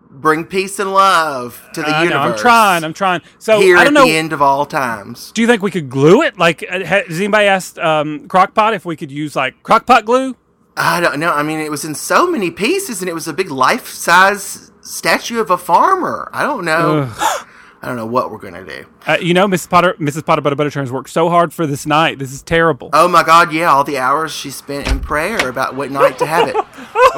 [0.10, 2.14] bring peace and love to the universe.
[2.34, 2.84] I'm trying.
[2.84, 3.22] I'm trying.
[3.40, 4.06] So here I at don't know.
[4.06, 5.32] the end of all times.
[5.34, 6.38] Do you think we could glue it?
[6.38, 10.36] Like, uh, has anybody asked um, Crockpot if we could use like Crockpot glue?
[10.80, 11.32] I don't know.
[11.34, 14.72] I mean, it was in so many pieces, and it was a big life size
[14.88, 16.30] statue of a farmer.
[16.34, 17.12] I don't know.
[17.80, 18.88] I don't know what we're gonna do.
[19.06, 19.70] Uh, you know, Mrs.
[19.70, 20.26] Potter, Mrs.
[20.26, 22.18] Potter Butter Butter Churns worked so hard for this night.
[22.18, 22.90] This is terrible.
[22.92, 23.54] Oh my God!
[23.54, 26.56] Yeah, all the hours she spent in prayer about what night to have it.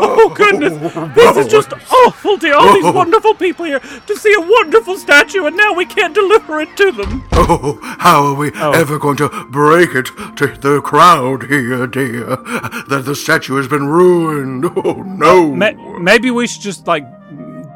[0.02, 0.74] Oh goodness,
[1.16, 5.46] this is just awful to all these wonderful people here to see a wonderful statue,
[5.46, 7.26] and now we can't deliver it to them.
[7.34, 10.06] Oh, how are we ever going to break it
[10.38, 12.28] to the crowd here, dear?
[12.88, 14.66] That the statue has been ruined.
[14.78, 15.54] Oh, no.
[15.54, 17.04] Ma- maybe we should just like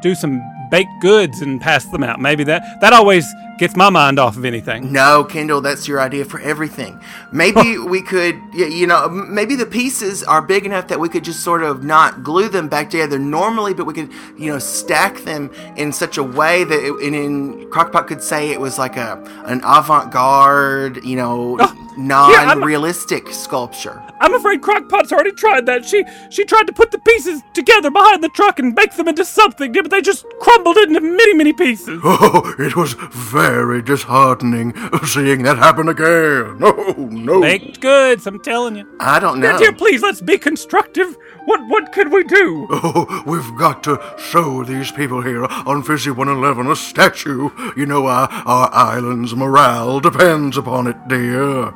[0.04, 2.20] do some baked goods and pass them out.
[2.20, 3.24] Maybe that that always
[3.58, 4.92] gets my mind off of anything.
[4.92, 7.00] No, Kendall, that's your idea for everything.
[7.32, 11.40] Maybe we could, you know, maybe the pieces are big enough that we could just
[11.40, 15.50] sort of not glue them back together normally, but we could, you know, stack them
[15.76, 19.22] in such a way that, it, and in Crockpot could say it was like a
[19.46, 21.58] an avant-garde, you know,
[21.96, 24.02] Oh, I'm- non-realistic sculpture.
[24.20, 25.84] I'm afraid Crockpot's already tried that.
[25.84, 29.24] She she tried to put the pieces together behind the truck and make them into
[29.24, 32.00] something, but they just crumbled into many many pieces.
[32.04, 33.43] Oh, it was very
[33.82, 36.58] disheartening seeing that happen again.
[36.58, 36.72] No,
[37.10, 37.40] no.
[37.40, 38.96] Baked goods, I'm telling you.
[39.00, 39.58] I don't know.
[39.58, 41.16] Dear, please, let's be constructive.
[41.44, 42.66] What what could we do?
[42.70, 47.50] Oh, we've got to show these people here on Fizzy 111 a statue.
[47.76, 51.72] You know, our, our island's morale depends upon it, dear.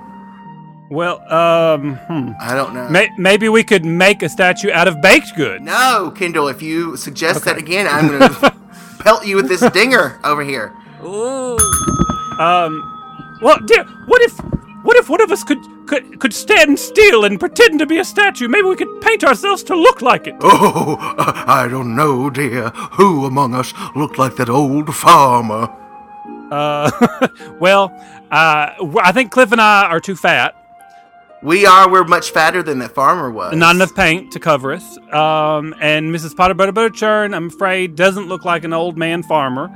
[0.90, 2.30] Well, um, hmm.
[2.40, 2.88] I don't know.
[2.88, 5.62] May- maybe we could make a statue out of baked goods.
[5.62, 8.54] No, Kendall, if you suggest that again, I'm going to
[9.00, 10.72] pelt you with this dinger over here.
[11.00, 11.58] Um,
[13.40, 14.38] well, dear, what if
[14.82, 18.04] what if one of us could could could stand still and pretend to be a
[18.04, 18.48] statue?
[18.48, 20.34] Maybe we could paint ourselves to look like it.
[20.40, 20.96] Oh,
[21.46, 22.70] I don't know, dear.
[22.92, 25.74] Who among us looked like that old farmer?
[26.50, 26.90] Uh,
[27.60, 27.92] well,
[28.30, 30.54] uh, w- I think Cliff and I are too fat.
[31.42, 31.88] We are.
[31.88, 33.54] We're much fatter than that farmer was.
[33.54, 34.98] Not enough paint to cover us.
[35.12, 36.36] Um, and Mrs.
[36.36, 39.70] Potter Butter Butter Churn, I'm afraid, doesn't look like an old man farmer.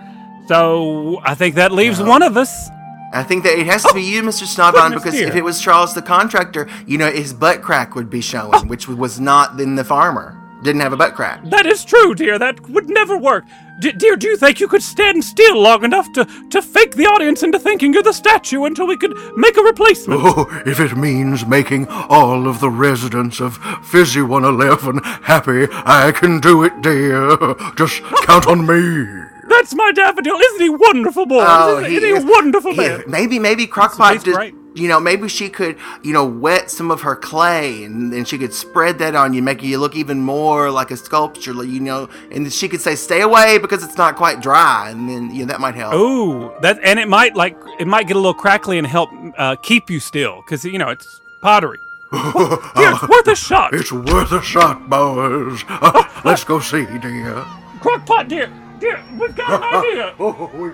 [0.52, 2.68] So I think that leaves one of us.
[3.14, 4.44] I think that it has to be oh, you, Mr.
[4.44, 5.28] Snotbottom, because dear.
[5.28, 8.64] if it was Charles the contractor, you know, his butt crack would be showing, oh.
[8.64, 10.38] which was not in the farmer.
[10.62, 11.42] didn't have a butt crack.
[11.44, 12.38] That is true, dear.
[12.38, 13.46] That would never work.
[13.80, 17.06] D- dear, do you think you could stand still long enough to, to fake the
[17.06, 20.20] audience into thinking you're the statue until we could make a replacement?
[20.22, 26.40] Oh, if it means making all of the residents of Fizzy 111 happy, I can
[26.40, 27.38] do it, dear.
[27.74, 29.31] Just count on me.
[29.52, 30.36] That's my daffodil.
[30.36, 31.42] Isn't he wonderful, boy?
[31.42, 33.04] isn't, isn't he a wonderful he- man?
[33.06, 34.54] Maybe, maybe Crockpot He's just, great.
[34.74, 38.38] you know, maybe she could, you know, wet some of her clay and then she
[38.38, 42.08] could spread that on you, making you look even more like a sculpture, you know,
[42.30, 44.88] and she could say, stay away because it's not quite dry.
[44.90, 45.94] And then, you know, that might help.
[45.94, 49.56] Ooh, that and it might like it might get a little crackly and help uh,
[49.56, 51.78] keep you still because you know it's pottery.
[52.12, 53.72] Dear, it's worth a shot.
[53.72, 55.64] It's worth a shot, boys.
[55.68, 57.42] Uh, let's go see, dear.
[57.80, 60.14] Crockpot, dear, dear, we've got an idea.
[60.20, 60.72] Oh, we-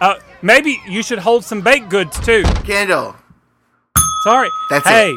[0.00, 2.42] Uh, maybe you should hold some baked goods too.
[2.64, 3.16] Kendall,
[4.24, 4.48] Sorry.
[4.70, 4.90] That's it.
[4.90, 5.14] hey,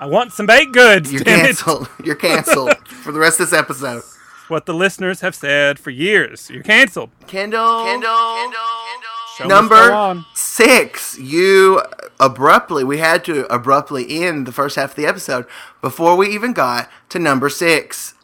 [0.00, 1.12] I want some baked goods.
[1.12, 1.42] you're damn it.
[1.46, 1.88] canceled.
[2.04, 4.02] You're canceled for the rest of this episode.
[4.48, 6.50] What the listeners have said for years.
[6.50, 7.10] You're canceled.
[7.28, 10.26] Kendall, Kendall, Show must go Number on.
[10.34, 11.80] six, you
[12.18, 15.46] abruptly, we had to abruptly end the first half of the episode
[15.80, 18.14] before we even got to number six.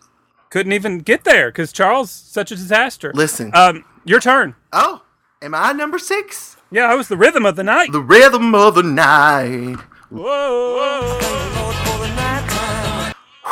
[0.50, 3.12] Couldn't even get there because Charles such a disaster.
[3.14, 3.50] Listen.
[3.54, 4.54] Um, your turn.
[4.72, 5.02] Oh,
[5.42, 6.56] am I number six?
[6.70, 7.92] Yeah, I was the rhythm of the night.
[7.92, 9.76] The rhythm of the night.
[10.10, 11.16] Whoa.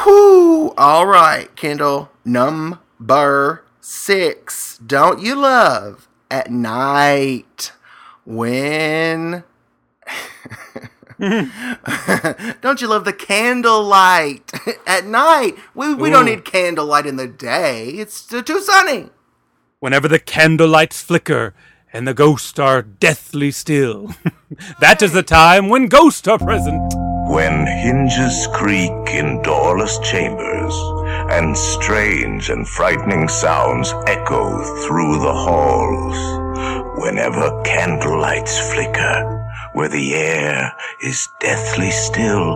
[0.06, 0.70] Whoo!
[0.76, 2.10] All right, Kendall.
[2.24, 4.78] Number six.
[4.78, 7.72] Don't you love at night
[8.24, 9.44] when.
[12.60, 14.52] don't you love the candlelight
[14.86, 15.56] at night?
[15.74, 16.30] We, we don't Ooh.
[16.30, 17.88] need candlelight in the day.
[17.90, 19.10] It's too, too sunny.
[19.80, 21.54] Whenever the candlelights flicker
[21.92, 24.14] and the ghosts are deathly still,
[24.80, 26.92] that is the time when ghosts are present.
[27.28, 30.74] When hinges creak in doorless chambers,
[31.30, 36.16] and strange and frightening sounds echo through the halls,
[36.98, 39.43] whenever candlelights flicker,
[39.74, 40.72] where the air
[41.02, 42.54] is deathly still,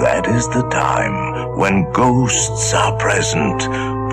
[0.00, 3.60] that is the time when ghosts are present,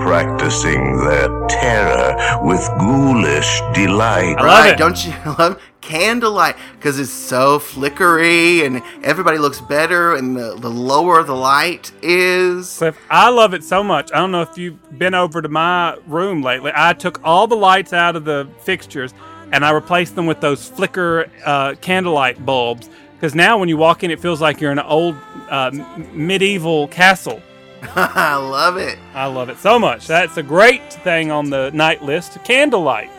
[0.00, 4.36] practicing their terror with ghoulish delight.
[4.36, 4.72] I love right?
[4.72, 4.78] it.
[4.78, 6.56] Don't you love candlelight?
[6.72, 12.78] Because it's so flickery and everybody looks better, and the, the lower the light is.
[12.78, 14.10] Cliff, I love it so much.
[14.12, 16.72] I don't know if you've been over to my room lately.
[16.74, 19.14] I took all the lights out of the fixtures
[19.52, 22.88] and I replaced them with those flicker uh, candlelight bulbs.
[23.14, 25.16] Because now when you walk in, it feels like you're in an old
[25.50, 25.70] uh,
[26.12, 27.42] medieval castle.
[27.82, 28.98] I love it.
[29.14, 30.06] I love it so much.
[30.06, 33.10] That's a great thing on the night list candlelight.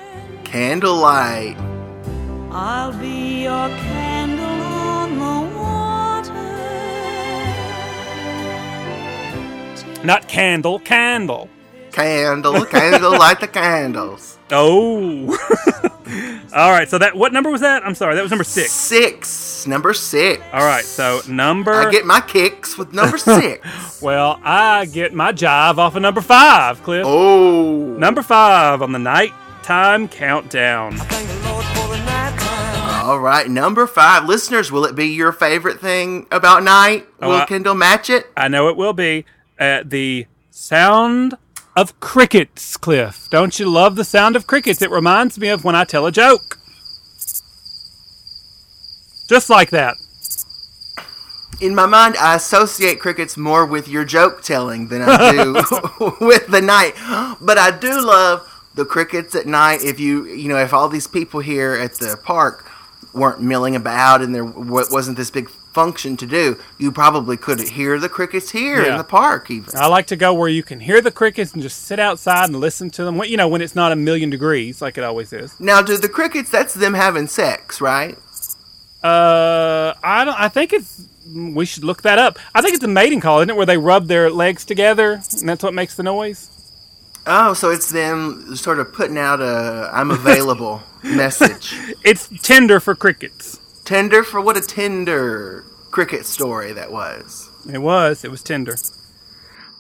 [0.43, 1.57] Candlelight.
[2.51, 6.33] I'll be your candle on the water.
[10.03, 11.49] Not candle, candle.
[11.91, 14.37] Candle, candle, light the candles.
[14.51, 15.27] Oh.
[16.55, 16.89] all right.
[16.89, 17.85] So that what number was that?
[17.85, 18.15] I'm sorry.
[18.15, 18.71] That was number six.
[18.71, 19.67] Six.
[19.67, 20.41] Number six.
[20.51, 20.83] All right.
[20.83, 21.71] So number.
[21.71, 24.01] I get my kicks with number six.
[24.01, 27.03] Well, I get my jive off of number five, Cliff.
[27.05, 27.95] oh.
[27.99, 30.97] Number five on the nighttime countdown.
[33.03, 33.47] All right.
[33.47, 34.25] Number five.
[34.25, 37.07] Listeners, will it be your favorite thing about night?
[37.21, 38.25] Oh, will I- Kendall match it?
[38.35, 39.25] I know it will be
[39.59, 41.35] uh, the sound
[41.79, 43.29] of crickets, Cliff.
[43.29, 44.81] Don't you love the sound of crickets?
[44.81, 46.59] It reminds me of when I tell a joke.
[49.29, 49.95] Just like that.
[51.61, 55.53] In my mind, I associate crickets more with your joke telling than I do
[56.19, 56.95] with the night.
[57.39, 59.81] But I do love the crickets at night.
[59.81, 62.69] If you, you know, if all these people here at the park
[63.13, 65.49] weren't milling about and there wasn't this big
[65.79, 66.45] function to do,
[66.77, 68.91] you probably couldn't hear the crickets here Yeah.
[68.91, 69.49] in the park.
[69.49, 72.45] Even I like to go where you can hear the crickets and just sit outside
[72.49, 73.17] and listen to them.
[73.17, 75.49] When- You know, when it's not a million degrees like it always is.
[75.59, 76.49] now, do the crickets?
[76.49, 78.17] That's them having sex, right?
[79.03, 80.39] Uh, I don't.
[80.39, 81.05] I think it's.
[81.33, 82.37] We should look that up.
[82.55, 83.55] I think it's a mating call, isn't it?
[83.55, 86.49] Where they rub their legs together, and that's what makes the noise.
[87.25, 91.75] Oh, so it's them sort of putting out a "I'm available" message.
[92.03, 93.58] It's tender for crickets.
[93.89, 97.49] Tender for what a tender cricket story that was.
[97.67, 98.23] It was.
[98.23, 98.75] It was tender.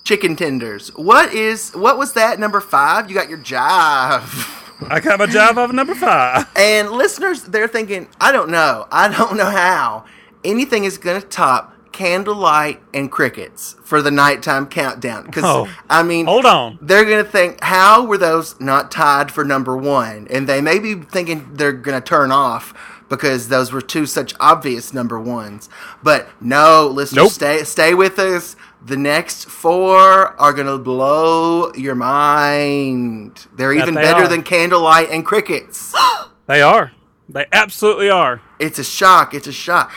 [0.03, 0.89] Chicken tenders.
[0.95, 3.07] What is what was that number five?
[3.07, 4.89] You got your jive.
[4.89, 6.47] I got my job off number five.
[6.55, 8.87] And listeners, they're thinking, I don't know.
[8.91, 10.05] I don't know how
[10.43, 15.27] anything is going to top candlelight and crickets for the nighttime countdown.
[15.27, 16.79] Because Oh, I mean, hold on.
[16.81, 20.25] They're going to think, how were those not tied for number one?
[20.31, 22.73] And they may be thinking they're going to turn off
[23.09, 25.67] because those were two such obvious number ones.
[26.03, 27.31] But no, listeners, Nope.
[27.31, 28.55] stay stay with us.
[28.85, 29.99] The next four
[30.39, 33.47] are gonna blow your mind.
[33.55, 34.27] They're That even they better are.
[34.27, 35.93] than candlelight and crickets.
[36.47, 36.93] They are.
[37.31, 38.41] They absolutely are.
[38.57, 39.35] It's a shock.
[39.35, 39.91] It's a shock.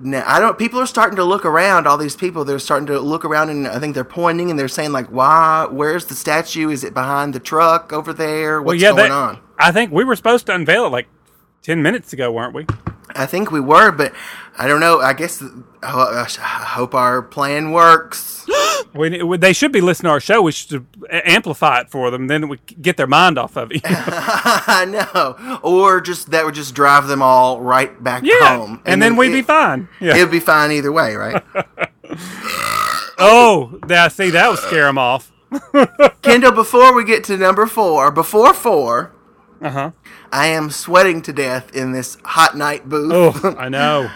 [0.00, 0.56] Now, I don't.
[0.56, 1.88] People are starting to look around.
[1.88, 4.68] All these people, they're starting to look around, and I think they're pointing and they're
[4.68, 5.66] saying like, "Why?
[5.68, 6.70] Where's the statue?
[6.70, 8.62] Is it behind the truck over there?
[8.62, 11.08] What's well, yeah, going they- on?" I think we were supposed to unveil it like
[11.62, 12.66] ten minutes ago, weren't we?
[13.14, 14.12] I think we were, but
[14.58, 15.00] I don't know.
[15.00, 15.48] I guess uh,
[15.82, 18.46] I hope our plan works.
[18.94, 20.42] We, we- they should be listening to our show.
[20.42, 22.26] We should amplify it for them.
[22.26, 23.80] Then we get their mind off of it.
[23.86, 29.00] I know, or just that would just drive them all right back yeah, home, and,
[29.00, 29.88] then, we'd be fine.
[29.98, 30.16] Yeah.
[30.16, 31.42] It'd be fine either way, right?
[33.18, 34.08] oh, yeah.
[34.08, 35.32] See, that would scare them off.
[36.22, 39.14] Kendall, before we get to number four, before four,
[39.62, 39.90] Uh huh.
[40.32, 43.12] I am sweating to death in this hot night booth.
[43.44, 44.10] Oh, I know.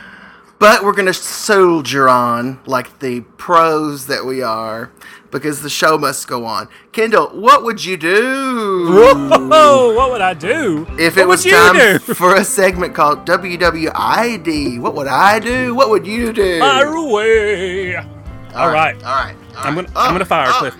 [0.58, 4.90] But we're going to soldier on like the pros that we are
[5.30, 6.68] because the show must go on.
[6.92, 8.86] Kendall, what would you do?
[8.90, 10.86] Whoa, what would I do?
[10.98, 11.98] If What it was would you time do?
[12.14, 15.74] for a segment called WWID, what would I do?
[15.74, 16.58] What would you do?
[16.58, 17.96] Fire away.
[17.96, 18.96] All right.
[19.04, 19.36] All right.
[19.58, 20.74] I'm gonna I'm gonna fire Cliff.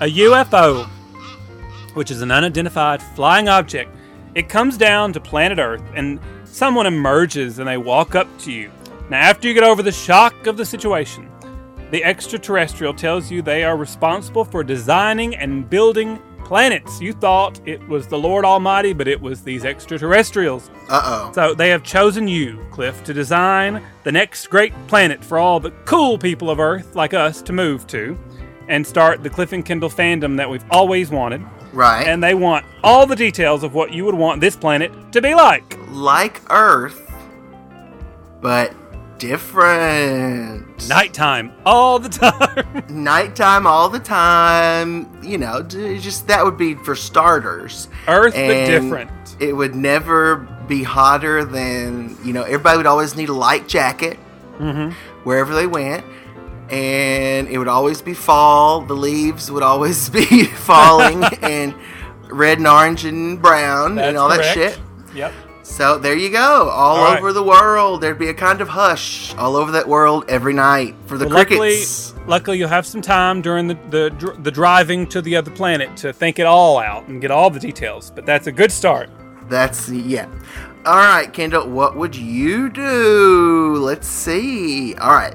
[0.00, 0.86] A UFO,
[1.94, 3.94] which is an unidentified flying object,
[4.34, 8.70] it comes down to planet Earth, and someone emerges and they walk up to you.
[9.08, 11.30] Now, after you get over the shock of the situation,
[11.90, 17.00] the extraterrestrial tells you they are responsible for designing and building planets.
[17.00, 20.70] You thought it was the Lord Almighty, but it was these extraterrestrials.
[20.88, 21.32] Uh oh.
[21.32, 25.70] So they have chosen you, Cliff, to design the next great planet for all the
[25.84, 28.18] cool people of Earth like us to move to
[28.68, 31.44] and start the Cliff and Kendall fandom that we've always wanted.
[31.72, 32.06] Right.
[32.06, 35.34] And they want all the details of what you would want this planet to be
[35.34, 35.78] like.
[35.90, 37.10] like Earth,
[38.40, 38.74] but
[39.18, 40.88] different.
[40.88, 42.84] Nighttime all the time.
[42.88, 45.08] Nighttime all the time.
[45.22, 47.88] You know, just that would be for starters.
[48.08, 49.10] Earth, but different.
[49.38, 50.36] It would never
[50.68, 52.42] be hotter than you know.
[52.42, 54.18] Everybody would always need a light jacket
[54.58, 54.90] Mm-hmm.
[55.24, 56.04] wherever they went.
[56.70, 58.80] And it would always be fall.
[58.82, 61.74] The leaves would always be falling, and
[62.28, 64.78] red and orange and brown That's and all that shit.
[65.14, 65.32] Yep.
[65.62, 66.68] So there you go.
[66.68, 67.18] All, All right.
[67.18, 70.96] over the world, there'd be a kind of hush all over that world every night
[71.06, 72.14] for the Well, luckily, crickets.
[72.26, 76.12] luckily, you'll have some time during the, the the driving to the other planet to
[76.12, 78.10] think it all out and get all the details.
[78.12, 79.10] But that's a good start.
[79.48, 80.26] That's yeah.
[80.84, 81.68] All right, Kendall.
[81.68, 83.76] What would you do?
[83.76, 84.94] Let's see.
[84.96, 85.34] All right.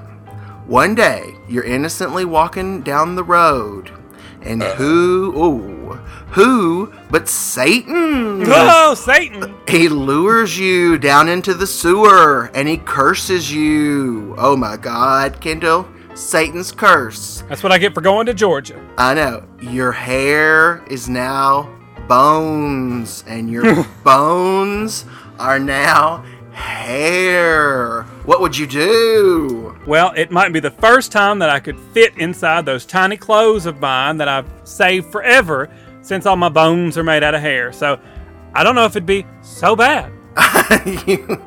[0.67, 3.91] One day, you're innocently walking down the road,
[4.41, 4.75] and uh-huh.
[4.77, 5.33] who?
[5.35, 5.93] Oh,
[6.31, 6.91] who?
[7.11, 8.43] But Satan.
[8.47, 9.53] Oh, Satan!
[9.67, 14.33] He lures you down into the sewer and he curses you.
[14.39, 15.87] Oh my god, Kendall.
[16.15, 17.43] Satan's curse.
[17.47, 18.83] That's what I get for going to Georgia.
[18.97, 19.45] I know.
[19.61, 21.69] Your hair is now
[22.07, 25.05] bones, and your bones
[25.37, 26.25] are now
[26.55, 28.03] hair.
[28.25, 29.77] What would you do?
[29.85, 33.65] Well, it might be the first time that I could fit inside those tiny clothes
[33.65, 35.69] of mine that I've saved forever
[36.01, 37.71] since all my bones are made out of hair.
[37.71, 37.99] So
[38.53, 40.11] I don't know if it'd be so bad.
[41.07, 41.41] you,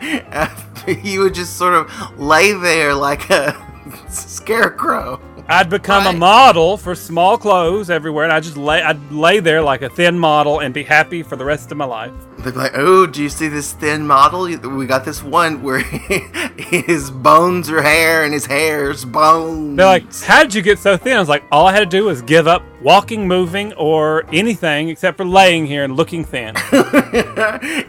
[1.03, 3.57] you would just sort of lay there like a
[4.09, 5.21] scarecrow.
[5.51, 9.63] I'd become a model for small clothes everywhere, and I just lay I'd lay there
[9.63, 12.13] like a thin model and be happy for the rest of my life.
[12.41, 14.43] They'd be like, "Oh, do you see this thin model?
[14.43, 15.79] We got this one where
[16.59, 21.17] his bones are hair and his hair's bones." They're like, "How'd you get so thin?"
[21.17, 24.91] I was like, "All I had to do was give up walking, moving, or anything
[24.91, 26.53] except for laying here and looking thin."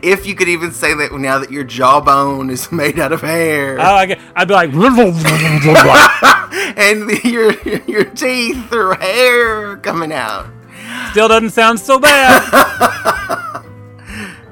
[0.01, 3.78] if you could even say that now that your jawbone is made out of hair,
[3.80, 4.72] Oh, I I'd be like,
[6.80, 7.51] and your
[7.88, 10.47] your teeth or hair coming out.
[11.11, 12.43] still doesn't sound so bad.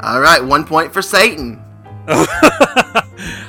[0.02, 1.62] All right, one point for Satan.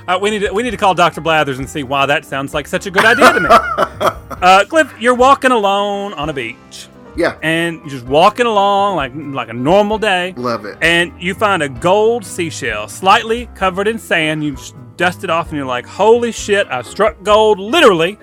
[0.08, 2.54] Uh, we need to, we need to call Doctor Blathers and see why that sounds
[2.54, 3.48] like such a good idea to me.
[3.50, 6.88] uh, Cliff, you're walking alone on a beach.
[7.14, 7.36] Yeah.
[7.42, 10.32] And you're just walking along like like a normal day.
[10.38, 10.78] Love it.
[10.80, 14.42] And you find a gold seashell, slightly covered in sand.
[14.42, 16.66] You just dust it off, and you're like, "Holy shit!
[16.68, 18.18] I struck gold, literally!"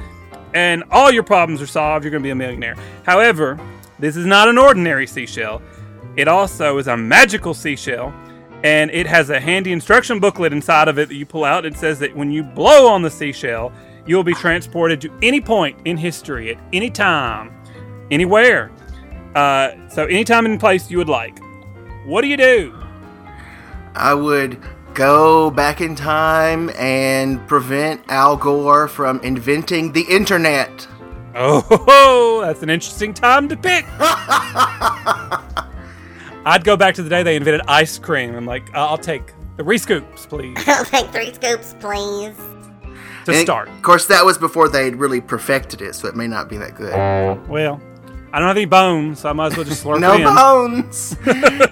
[0.56, 2.04] And all your problems are solved.
[2.04, 2.76] You're gonna be a millionaire.
[3.04, 3.60] However,
[4.00, 5.62] this is not an ordinary seashell.
[6.16, 8.14] It also is a magical seashell,
[8.64, 11.66] and it has a handy instruction booklet inside of it that you pull out.
[11.66, 13.74] It says that when you blow on the seashell,
[14.06, 17.52] you'll be transported to any point in history at any time,
[18.10, 18.72] anywhere.
[19.36, 21.38] Uh, so, anytime and place you would like.
[22.06, 22.74] What do you do?
[23.94, 24.62] I would
[24.96, 30.88] go back in time and prevent Al Gore from inventing the internet.
[31.36, 33.86] Oh, that's an interesting time to pick.
[36.48, 38.34] I'd go back to the day they invented ice cream.
[38.36, 42.36] I'm like, uh, I'll take three scoops, please, I'll take three scoops, please.
[43.26, 43.68] to And, start.
[43.68, 46.76] Of course, that was before they'd really perfected it, so it may not be that
[46.76, 46.94] good.
[47.50, 47.82] Well,
[48.36, 50.26] I don't have any bones, so I might as well just slurp No it in.
[50.36, 51.16] bones.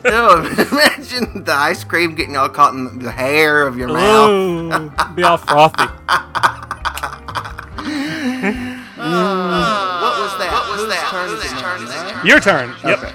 [0.05, 0.37] no,
[0.71, 4.93] imagine the ice cream getting all caught in the hair of your mouth.
[5.13, 5.83] Be all frothy.
[8.95, 10.49] What was that?
[10.51, 11.07] What was that?
[11.09, 11.51] Turn is it
[12.15, 12.23] now?
[12.23, 12.73] Your turn.
[12.83, 12.99] Yep.
[13.03, 13.11] Okay.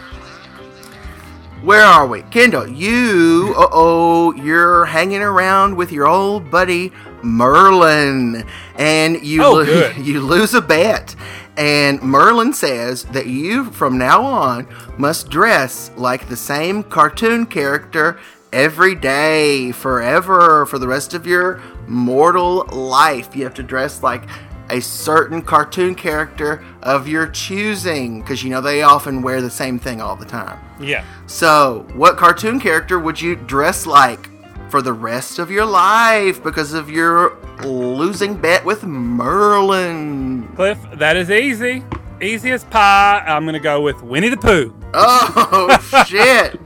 [1.63, 2.23] Where are we?
[2.23, 6.93] Kendall, you, uh oh, you're hanging around with your old buddy
[7.23, 8.45] Merlin.
[8.77, 9.97] And you, Oh, lo- good.
[10.07, 11.17] you lose a bet.
[11.59, 18.21] And Merlin says that you, from now on, must dress like the same cartoon character
[18.53, 23.35] every day, forever, for the rest of your mortal life.
[23.35, 24.23] You have to dress like
[24.71, 29.81] a certain cartoon character of your choosing, because you know they often wear the same
[29.81, 30.61] thing all the time.
[30.79, 31.05] Yeah.
[31.27, 34.31] So, what cartoon character would you dress like
[34.71, 40.49] for the rest of your life because of your losing bet with Merlin?
[40.55, 41.85] Cliff, that is easy.
[42.21, 43.23] Easy as pie.
[43.27, 44.75] I'm going to go with Winnie the Pooh.
[44.93, 46.59] Oh, shit.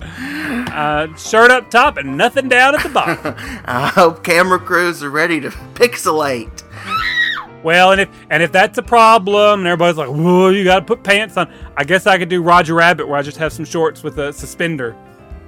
[0.72, 3.34] Uh, shirt up top and nothing down at the bottom.
[3.64, 6.62] I hope camera crews are ready to pixelate.
[7.62, 10.84] well, and if and if that's a problem, and everybody's like, "Whoa, you got to
[10.86, 13.64] put pants on," I guess I could do Roger Rabbit, where I just have some
[13.66, 14.96] shorts with a suspender.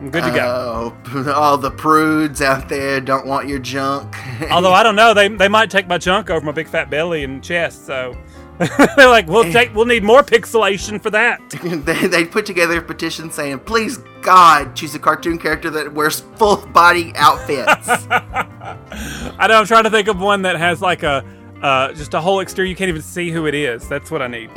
[0.00, 0.96] I'm good to go.
[1.06, 4.16] Oh, all the prudes out there don't want your junk.
[4.50, 7.24] Although I don't know, they they might take my junk over my big fat belly
[7.24, 7.86] and chest.
[7.86, 8.16] So
[8.96, 11.40] they're like, "We'll take, we'll need more pixelation for that."
[11.84, 16.20] they, they put together a petition saying, please, God, choose a cartoon character that wears
[16.36, 17.88] full body outfits.
[18.10, 19.60] I know.
[19.60, 21.24] I'm trying to think of one that has like a
[21.62, 22.68] uh, just a whole exterior.
[22.68, 23.88] You can't even see who it is.
[23.88, 24.50] That's what I need.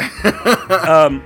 [0.72, 1.24] um,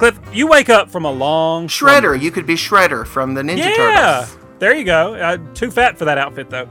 [0.00, 3.58] Cliff, you wake up from a long Shredder, you could be Shredder from the Ninja
[3.58, 4.38] Yeah, Turtles.
[4.58, 5.14] there you go.
[5.14, 6.66] Uh, too fat for that outfit though.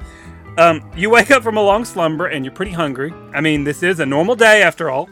[0.57, 3.13] Um, you wake up from a long slumber and you're pretty hungry.
[3.31, 5.07] I mean, this is a normal day after all.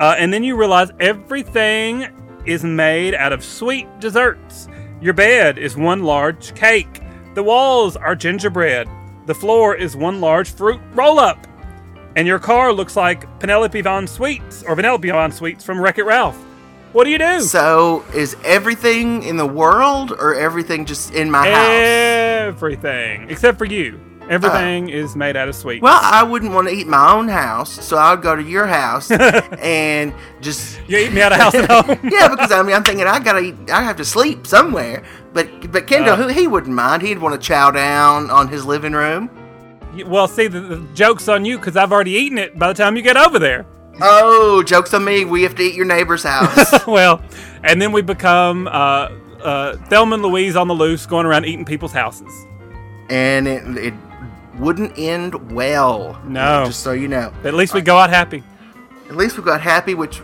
[0.00, 2.08] Uh, and then you realize everything
[2.46, 4.66] is made out of sweet desserts.
[5.02, 7.02] Your bed is one large cake.
[7.34, 8.88] The walls are gingerbread.
[9.26, 11.46] The floor is one large fruit roll up.
[12.16, 16.04] And your car looks like Penelope Von Sweets or Penelope Von Sweets from Wreck It
[16.04, 16.42] Ralph.
[16.92, 17.40] What do you do?
[17.40, 21.68] So, is everything in the world or everything just in my house?
[22.48, 23.30] Everything.
[23.30, 23.98] Except for you.
[24.28, 25.82] Everything is made out of sweets.
[25.82, 28.66] Well, I wouldn't want to eat my own house, so I would go to your
[28.66, 30.78] house and just.
[30.86, 31.98] You eat me out of house and home?
[32.10, 33.70] yeah, because I mean, I'm thinking I gotta eat.
[33.70, 35.02] I have to sleep somewhere.
[35.32, 36.16] But but Kendall, Uh.
[36.16, 37.02] who he wouldn't mind.
[37.02, 39.28] He'd want to chow down on his living room.
[40.06, 42.96] Well, see, the, the joke's on you because I've already eaten it by the time
[42.96, 43.66] you get over there.
[44.00, 45.24] Oh, jokes on me.
[45.24, 46.86] We have to eat your neighbor's house.
[46.86, 47.22] well,
[47.62, 49.10] and then we become uh,
[49.42, 52.32] uh, Thelma and Louise on the loose, going around eating people's houses.
[53.10, 53.94] and it, it
[54.58, 56.20] wouldn't end well.
[56.24, 56.64] No.
[56.66, 57.32] Just so you know.
[57.44, 58.42] At least we go out happy.
[59.08, 60.22] At least we got happy, which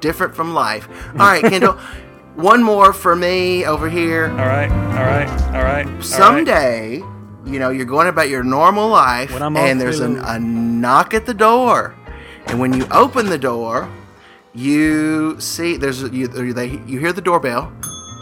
[0.00, 0.88] different from life.
[1.12, 1.74] All right, Kendall.
[2.34, 4.26] one more for me over here.
[4.30, 5.86] All right, all right, all right.
[5.86, 6.04] all right.
[6.04, 6.96] Someday,
[7.44, 11.34] you know, you're going about your normal life, and there's an, a knock at the
[11.34, 11.94] door,
[12.46, 13.90] and when you open the door,
[14.54, 17.72] you see there's you they you hear the doorbell,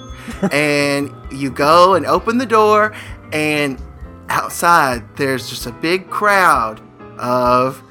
[0.52, 2.94] and you go and open the door,
[3.32, 3.80] and
[4.28, 6.80] outside there's just a big crowd
[7.18, 7.82] of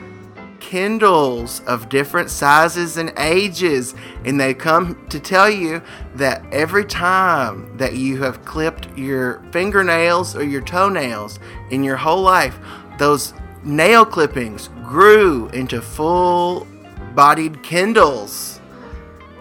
[0.60, 3.94] Kendalls of different sizes and ages,
[4.26, 5.82] and they come to tell you
[6.16, 11.38] that every time that you have clipped your fingernails or your toenails
[11.70, 12.58] in your whole life,
[12.98, 16.68] those nail clippings grew into full
[17.16, 18.60] bodied Kendalls,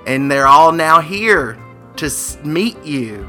[0.07, 1.59] and they're all now here
[1.97, 2.11] to
[2.45, 3.25] meet you.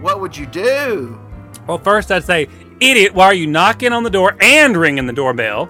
[0.00, 1.18] What would you do?
[1.66, 2.48] Well, first I'd say,
[2.80, 5.68] idiot, why are you knocking on the door and ringing the doorbell?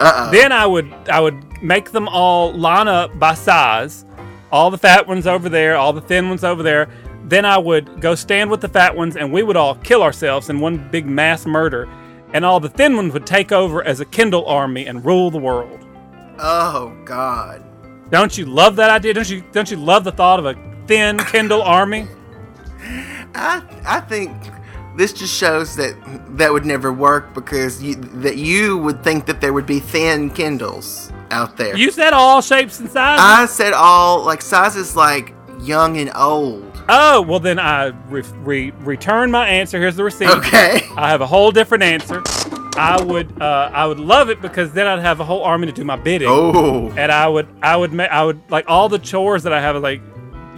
[0.00, 0.30] Uh-oh.
[0.30, 4.04] Then I would I would make them all line up by size,
[4.50, 6.88] all the fat ones over there, all the thin ones over there.
[7.24, 10.50] Then I would go stand with the fat ones, and we would all kill ourselves
[10.50, 11.88] in one big mass murder,
[12.32, 15.38] and all the thin ones would take over as a Kendall army and rule the
[15.38, 15.80] world.
[16.38, 17.62] Oh God.
[18.10, 19.14] Don't you love that idea?
[19.14, 20.54] Don't you don't you love the thought of a
[20.86, 22.08] thin Kendall army?
[23.34, 24.32] I I think
[24.96, 25.96] this just shows that
[26.36, 30.30] that would never work because you, that you would think that there would be thin
[30.30, 31.76] Kendalls out there.
[31.76, 33.24] You said all shapes and sizes.
[33.24, 36.71] I said all like sizes like young and old.
[36.94, 39.78] Oh, well, then I re- re- return my answer.
[39.80, 40.28] Here's the receipt.
[40.28, 40.82] Okay.
[40.96, 42.22] I have a whole different answer.
[42.76, 45.72] I would uh, I would love it because then I'd have a whole army to
[45.72, 46.28] do my bidding.
[46.30, 46.90] Oh.
[46.96, 49.76] and I would I would ma- I would like all the chores that I have
[49.82, 50.00] like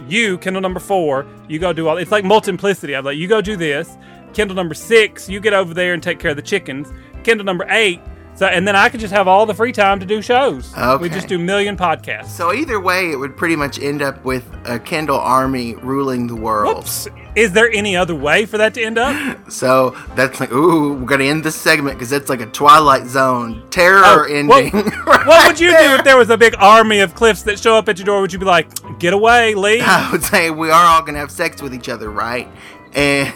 [0.07, 2.95] you Kendall number four you go do all it's like multiplicity.
[2.95, 3.97] I'm like you go do this.
[4.33, 6.87] Kendall number six you get over there and take care of the chickens.
[7.23, 7.99] Kendall number eight.
[8.35, 10.73] So and then I could just have all the free time to do shows.
[10.99, 12.27] We just do million podcasts.
[12.27, 16.35] So either way, it would pretty much end up with a Kendall army ruling the
[16.35, 16.75] world.
[16.77, 17.07] Whoops.
[17.35, 19.15] Is there any other way for that to end up?
[19.51, 23.63] So that's like, ooh, we're gonna end this segment because it's like a Twilight Zone
[23.69, 24.71] terror Oh, ending.
[25.05, 27.75] What, what would you do if there was a big army of cliffs that show
[27.77, 28.21] up at your door?
[28.21, 28.67] Would you be like,
[28.99, 29.81] get away, leave?
[29.85, 32.47] I would say we are all gonna have sex with each other, right?
[32.93, 33.33] And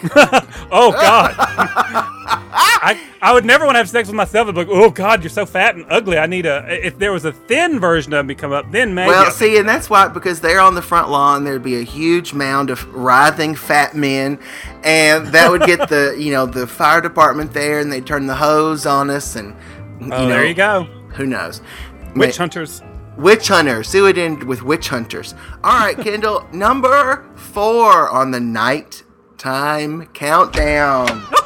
[0.72, 1.34] oh God,
[2.82, 4.48] I I would never want to have sex with myself.
[4.48, 6.16] I'd be like, oh God, you're so fat and ugly.
[6.18, 6.64] I need a.
[6.86, 9.08] If there was a thin version of me come up, then maybe.
[9.08, 12.32] well, see, and that's why because they're on the front lawn, there'd be a huge
[12.32, 14.38] mound of writhing fat men,
[14.82, 18.34] and that would get the you know the fire department there, and they turn the
[18.36, 20.84] hose on us, and oh, you Oh, know, there you go.
[21.16, 21.60] Who knows?
[22.16, 22.82] Witch Ma- hunters.
[23.18, 23.88] Witch hunters.
[23.88, 25.34] See it end with witch hunters.
[25.62, 29.02] All right, Kendall, number four on the night
[29.36, 31.22] time countdown.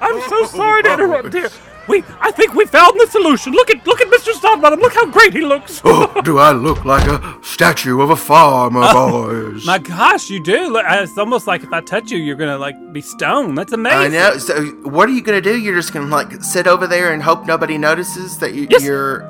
[0.00, 1.48] I'm so sorry to interrupt, dear.
[1.88, 3.52] We, I think we found the solution.
[3.52, 4.32] Look at, look at Mr.
[4.32, 4.80] Snotbottom.
[4.80, 5.80] Look how great he looks.
[5.88, 9.64] Oh, do I look like a statue of a farmer, boys?
[9.64, 10.76] My gosh, you do.
[10.76, 13.56] It's almost like if I touch you, you're gonna like be stoned.
[13.56, 13.98] That's amazing.
[14.00, 14.36] I know.
[14.38, 15.56] So, what are you gonna do?
[15.56, 18.82] You're just gonna like sit over there and hope nobody notices that you, Yes.
[18.82, 19.20] you're.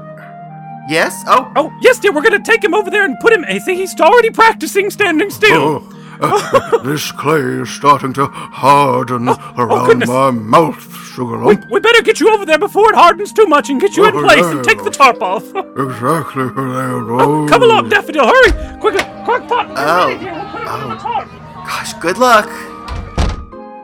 [0.89, 1.25] Yes.
[1.27, 1.53] Oh.
[1.57, 2.13] Oh yes, dear.
[2.13, 3.43] We're gonna take him over there and put him.
[3.43, 5.61] Hey, see, he's already practicing standing still.
[5.61, 5.96] Oh, uh,
[6.85, 11.71] this clay is starting to harden oh, oh, around Oh, my mouth, Sugar We, Lump.
[11.71, 14.15] we better get you over there before it hardens too much and get you in
[14.17, 15.45] Oh, place and take the tarp off.
[15.77, 17.11] Exactly there.
[17.11, 18.27] Oh, come along, Daffodil.
[18.27, 19.69] Hurry, quickly, Crockpot.
[19.69, 20.09] get Oh.
[20.09, 20.33] ready, dear.
[20.33, 21.29] We'll put him on the tarp.
[21.67, 21.93] Gosh.
[21.95, 22.49] Good luck.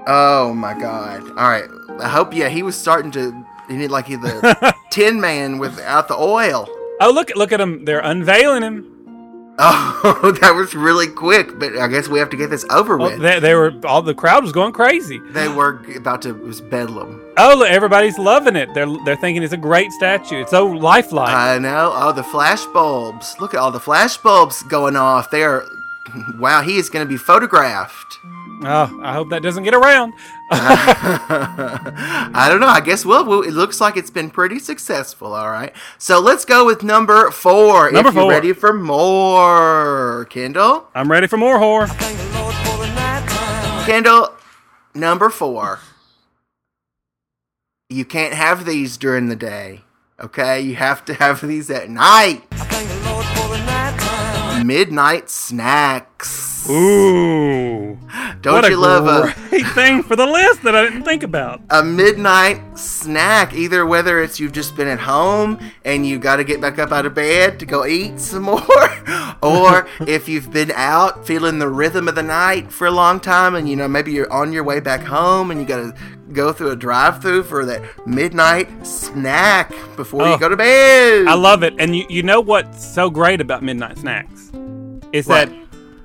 [0.06, 1.22] Oh my God.
[1.30, 1.68] All right.
[2.00, 2.34] I hope.
[2.34, 3.44] Yeah, he was starting to.
[3.68, 6.66] He need like he the Tin Man without the oil.
[7.00, 7.84] Oh, look, at look at him.
[7.84, 8.91] They're unveiling him.
[10.04, 13.04] Oh, that was really quick, but I guess we have to get this over Oh,
[13.10, 13.20] with.
[13.20, 15.20] they, they were all the crowd was going crazy.
[15.30, 17.20] They were about to it was bedlam.
[17.36, 18.68] Oh, look, everybody's loving it.
[18.74, 20.40] They're they're thinking it's a great statue.
[20.40, 21.32] It's so lifelike.
[21.34, 21.92] I know.
[21.94, 23.36] Oh, the flash bulbs.
[23.40, 25.30] Look at all the flash bulbs going off.
[25.30, 25.64] They are.
[26.38, 28.18] Wow, he is going to be photographed.
[28.64, 30.12] Oh, I hope that doesn't get around.
[30.50, 32.66] I don't know.
[32.66, 33.42] I guess we'll.
[33.42, 35.34] It looks like it's been pretty successful.
[35.34, 35.72] All right.
[35.98, 37.90] So let's go with number four.
[37.90, 38.30] Number if you're four.
[38.30, 40.88] ready for more, Kendall.
[40.94, 41.88] I'm ready for more whore.
[43.86, 44.30] Kendall,
[44.94, 45.80] number four.
[47.88, 49.82] You can't have these during the day.
[50.20, 52.44] Okay, you have to have these at night.
[54.64, 56.68] Midnight snacks.
[56.70, 57.98] Ooh,
[58.40, 61.24] Don't what you a love a great thing for the list that I didn't think
[61.24, 61.60] about.
[61.70, 63.52] a midnight snack?
[63.52, 66.92] Either whether it's you've just been at home and you got to get back up
[66.92, 68.62] out of bed to go eat some more,
[69.42, 73.56] or if you've been out feeling the rhythm of the night for a long time
[73.56, 75.94] and you know maybe you're on your way back home and you got to
[76.32, 80.32] go through a drive-through for that midnight snack before Oh.
[80.34, 81.26] you go to bed.
[81.26, 81.74] I love it.
[81.78, 84.50] And you, you know what's so great about midnight snacks
[85.12, 85.50] is that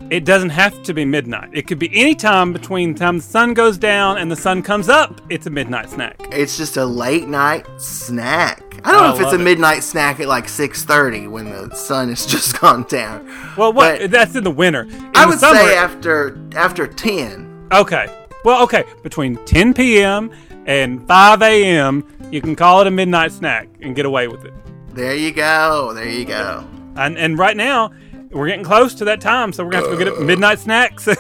[0.10, 1.50] it doesn't have to be midnight.
[1.54, 4.62] It could be any time between the time the sun goes down and the sun
[4.64, 5.20] comes up.
[5.30, 6.16] It's a midnight snack.
[6.32, 8.64] It's just a late night snack.
[8.86, 9.44] I don't oh, I know if it's a it.
[9.44, 13.26] midnight snack at like 6:30 when the sun has just gone down.
[13.58, 14.00] Well, what?
[14.00, 14.84] But- that's in the winter.
[14.84, 17.68] In I would summer, say after after 10.
[17.74, 18.08] Okay.
[18.48, 18.86] Well, okay.
[19.04, 20.32] Between 10 p.m.
[20.68, 24.54] and 5 a.m., you can call it a midnight snack and get away with it.
[24.94, 25.92] There you go.
[25.94, 26.66] There you go.
[26.96, 27.92] And and right now,
[28.32, 31.10] we're getting close to that time, so we're gonna have to go get midnight snacks.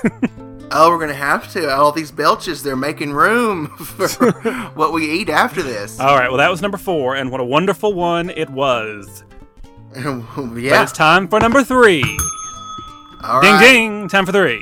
[0.69, 1.69] Oh, we're gonna have to.
[1.69, 4.31] All these belches, they're making room for
[4.75, 5.97] what we eat after this.
[5.97, 6.27] All right.
[6.27, 9.23] Well, that was number four, and what a wonderful one it was.
[9.93, 12.03] But it's time for number three.
[13.23, 13.61] All ding right.
[13.61, 14.09] ding.
[14.09, 14.61] Time for three.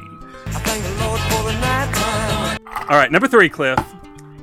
[2.88, 3.80] All right, number three, Cliff.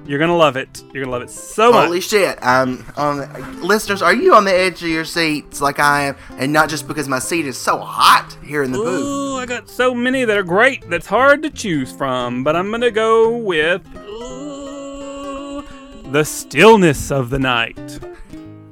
[0.04, 0.82] You're gonna love it.
[0.92, 1.84] You're gonna love it so much.
[1.86, 2.42] Holy shit!
[2.42, 2.84] On.
[2.96, 6.68] The, listeners, are you on the edge of your seats like I am, and not
[6.68, 9.00] just because my seat is so hot here in the booth?
[9.06, 12.68] Ooh, I got so many that are great that's hard to choose from, but I'm
[12.72, 15.62] gonna go with ooh,
[16.10, 17.78] the stillness of the night.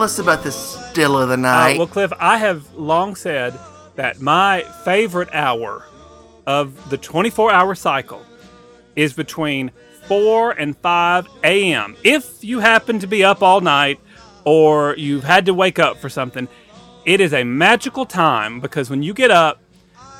[0.00, 1.76] Tell us about the still of the Uh, night.
[1.76, 3.52] well, Cliff, I have long said
[3.96, 5.84] that my favorite hour
[6.46, 8.22] of the 24 hour cycle
[8.96, 9.72] is between
[10.08, 11.96] 4 and 5 a.m.
[12.02, 14.00] If you happen to be up all night
[14.46, 16.48] or you've had to wake up for something,
[17.04, 19.60] it is a magical time because when you get up,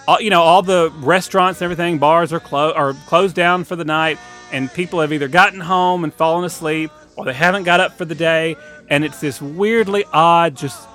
[0.07, 3.77] all, you know all the restaurants and everything, bars are clo- are closed down for
[3.77, 4.19] the night,
[4.53, 8.05] and people have either gotten home and fallen asleep or they haven't got up for
[8.05, 8.57] the day,
[8.91, 10.87] and it's this weirdly odd, just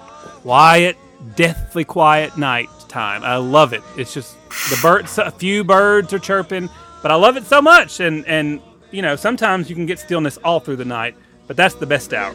[0.41, 0.97] quiet,
[1.35, 3.23] deathly quiet night time.
[3.23, 3.81] I love it.
[3.97, 4.35] It's just
[4.69, 6.69] the birds, a few birds are chirping,
[7.01, 10.37] but I love it so much, and and you know sometimes you can get stillness
[10.43, 11.15] all through the night,
[11.47, 12.33] but that's the best hour.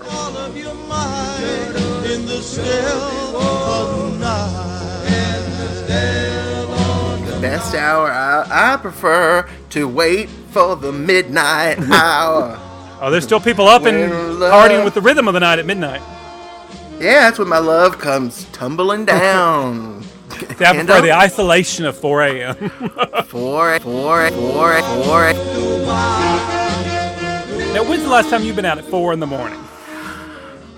[2.27, 4.71] the still of night.
[7.41, 8.11] Best hour.
[8.11, 12.70] I, I prefer to wait for the midnight hour.
[13.01, 16.03] Oh, there's still people up and partying with the rhythm of the night at midnight.
[17.01, 20.03] Yeah, that's when my love comes tumbling down.
[20.31, 22.55] See, I prefer the isolation of 4 a.m.
[23.27, 25.33] 4 4 4 4
[27.73, 29.61] now, when's the last time you've been out at 4 in the morning?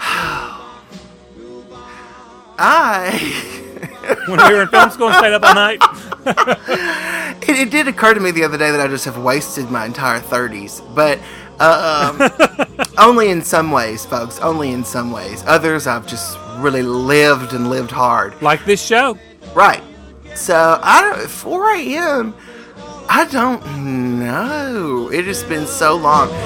[2.58, 3.62] I.
[4.26, 5.80] when we were in film school and stayed up all night?
[7.48, 9.86] it, it did occur to me the other day that I just have wasted my
[9.86, 11.18] entire 30s, but
[11.62, 14.38] um, only in some ways, folks.
[14.40, 15.44] Only in some ways.
[15.46, 18.40] Others, I've just really lived and lived hard.
[18.42, 19.18] Like this show.
[19.54, 19.82] Right.
[20.34, 21.30] So, I don't.
[21.30, 22.34] 4 a.m.
[23.08, 25.10] I don't know.
[25.12, 26.30] It has been so long.
[26.30, 26.36] In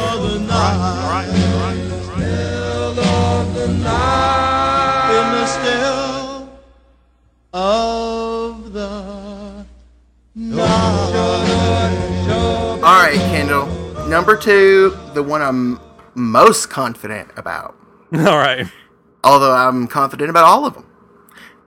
[5.32, 5.96] the still
[12.86, 13.75] All right, Kendall.
[14.08, 15.80] Number two, the one I'm
[16.14, 17.76] most confident about.
[18.14, 18.66] All right.
[19.24, 20.86] Although I'm confident about all of them.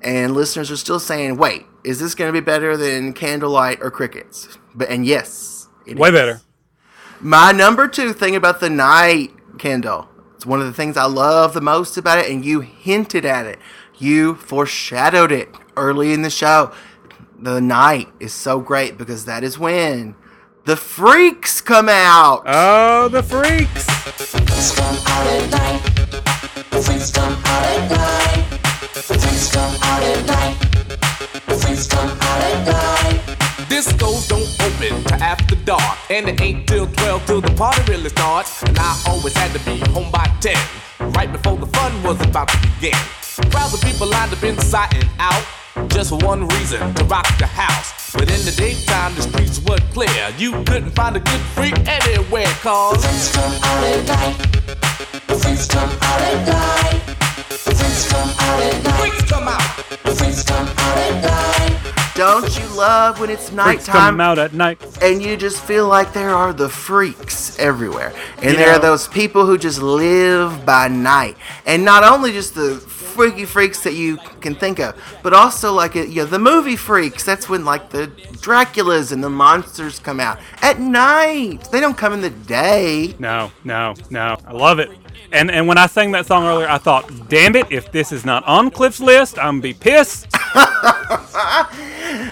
[0.01, 3.91] And listeners are still saying, wait, is this going to be better than Candlelight or
[3.91, 4.57] Crickets?
[4.73, 6.13] But And yes, it Way is.
[6.15, 6.41] better.
[7.19, 11.53] My number two thing about the night, Kendall, it's one of the things I love
[11.53, 13.59] the most about it, and you hinted at it.
[13.97, 16.71] You foreshadowed it early in the show.
[17.37, 20.15] The night is so great because that is when
[20.65, 22.43] the freaks come out.
[22.45, 23.85] Oh, the freaks.
[23.85, 25.81] Freaks come out at night.
[26.71, 28.59] The freaks come out at night.
[28.93, 30.57] The freaks come out at night.
[31.47, 33.21] The freaks come out at night.
[33.69, 38.09] Discos don't open till after dark, and it ain't till 12 till the party really
[38.09, 38.63] starts.
[38.63, 40.55] And I always had to be home by 10,
[41.13, 42.97] right before the fun was about to begin.
[43.51, 45.43] Crowds of people lined up inside and out,
[45.89, 48.11] just for one reason to rock the house.
[48.13, 50.29] But in the daytime, the streets were clear.
[50.37, 54.37] You couldn't find a good freak anywhere, cause The freaks come out at night.
[55.27, 57.01] The freaks come out at night.
[57.49, 58.99] The freaks come out at night.
[58.99, 59.77] freaks come out.
[60.03, 61.75] The freaks come out at night.
[62.15, 64.81] Don't you love when it's Freaks come out at night.
[65.01, 68.11] and you just feel like there are the freaks everywhere?
[68.41, 71.37] And You there are those people who just live by night.
[71.65, 72.75] And not only just the
[73.19, 77.25] freaky freaks that you can think of, but also like you know, the movie freaks.
[77.25, 81.67] That's when like the Draculas and the monsters come out at night.
[81.69, 83.15] They don't come in the day.
[83.19, 84.37] No, no, no.
[84.45, 84.89] I love it.
[85.33, 88.23] And and when I sang that song earlier, I thought, damn it, if this is
[88.23, 90.27] not on Cliff's list, I'm gonna be pissed.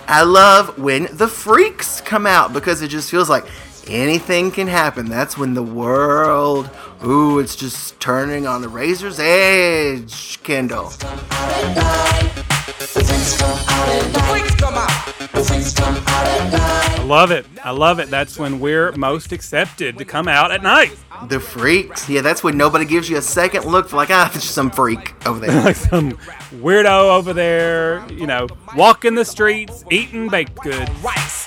[0.10, 3.46] I love when the freaks come out because it just feels like
[3.90, 5.08] anything can happen.
[5.08, 6.70] That's when the world,
[7.06, 10.90] ooh, it's just turning on the razor's edge, Kendall.
[10.90, 14.30] The freaks come out at night.
[14.30, 15.06] Freaks come out.
[15.32, 17.00] The freaks come out at night.
[17.00, 17.46] I love it.
[17.64, 18.10] I love it.
[18.10, 20.96] That's when we're most accepted to come out at night.
[21.28, 24.52] The freaks, yeah, that's when nobody gives you a second look for like, ah, just
[24.52, 25.62] some freak over there.
[25.62, 26.12] Like some
[26.52, 30.92] weirdo over there, you know, walking the streets, eating baked goods.
[31.02, 31.47] rice.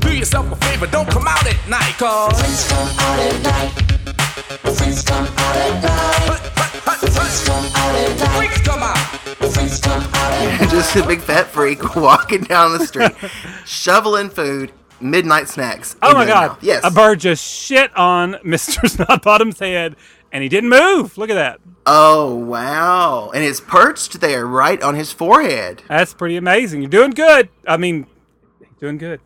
[0.00, 2.40] do yourself a favor, don't come out at night, cause.
[2.40, 3.84] Freaks come out at night.
[4.62, 7.00] The freaks come out at night.
[7.00, 8.36] The freaks come out at night.
[8.36, 9.24] Freaks come out.
[9.38, 10.70] The come out at night.
[10.70, 13.12] just a big fat freak walking down the street,
[13.66, 15.96] shoveling food, midnight snacks.
[16.02, 16.48] Oh my god.
[16.52, 16.62] mouth.
[16.62, 16.82] Yes.
[16.84, 18.80] A bird just shit on Mr.
[18.82, 19.96] Snotbottom's head
[20.32, 21.16] and he didn't move.
[21.16, 21.60] Look at that.
[21.86, 23.30] Oh wow!
[23.34, 25.82] And it's perched there, right on his forehead.
[25.86, 26.80] That's pretty amazing.
[26.80, 27.50] You're doing good.
[27.68, 28.06] I mean,
[28.80, 29.20] doing good.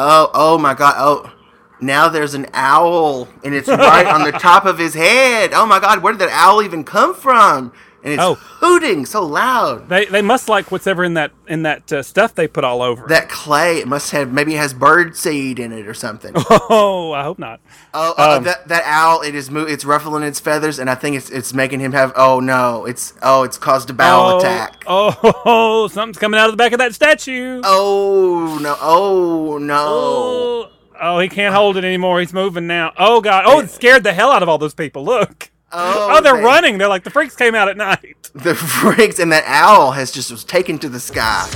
[0.00, 0.94] Oh, oh my God!
[0.96, 1.32] Oh,
[1.80, 5.50] Now there's an owl, and it's right on the top of his head.
[5.52, 7.72] Oh my God, where did that owl even come from?
[8.04, 8.34] And it's Oh.
[8.34, 9.88] hooting so loud.
[9.88, 13.06] They they must like whatever in that in that uh, stuff they put all over.
[13.08, 16.32] That clay, it must have maybe it has bird seed in it or something.
[16.70, 17.60] Oh, I hope not.
[17.94, 19.22] Oh, uh, Um, that that owl!
[19.22, 22.12] It is mo- it's ruffling its feathers, and I think it's it's making him have.
[22.14, 22.84] Oh no!
[22.84, 24.84] It's oh it's caused a bowel oh, attack.
[24.86, 27.60] Oh, something's coming out of the back of that statue.
[27.64, 28.76] Oh no!
[28.80, 29.84] Oh no!
[29.88, 30.70] Oh,
[31.00, 32.20] oh, he can't hold it anymore.
[32.20, 32.92] He's moving now.
[32.96, 33.44] Oh god.
[33.46, 35.04] Oh, it scared the hell out of all those people.
[35.04, 35.50] Look.
[35.70, 36.78] Oh, oh they're they- running.
[36.78, 38.14] They're like the freaks came out at night.
[38.34, 41.48] The freaks and that owl has just was taken to the sky.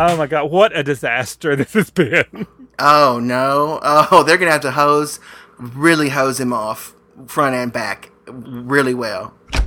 [0.00, 2.46] Oh my god, what a disaster this has been.
[2.78, 3.78] Oh no!
[3.82, 5.20] Oh, they're gonna have to hose,
[5.58, 6.94] really hose him off,
[7.26, 9.34] front and back, really well.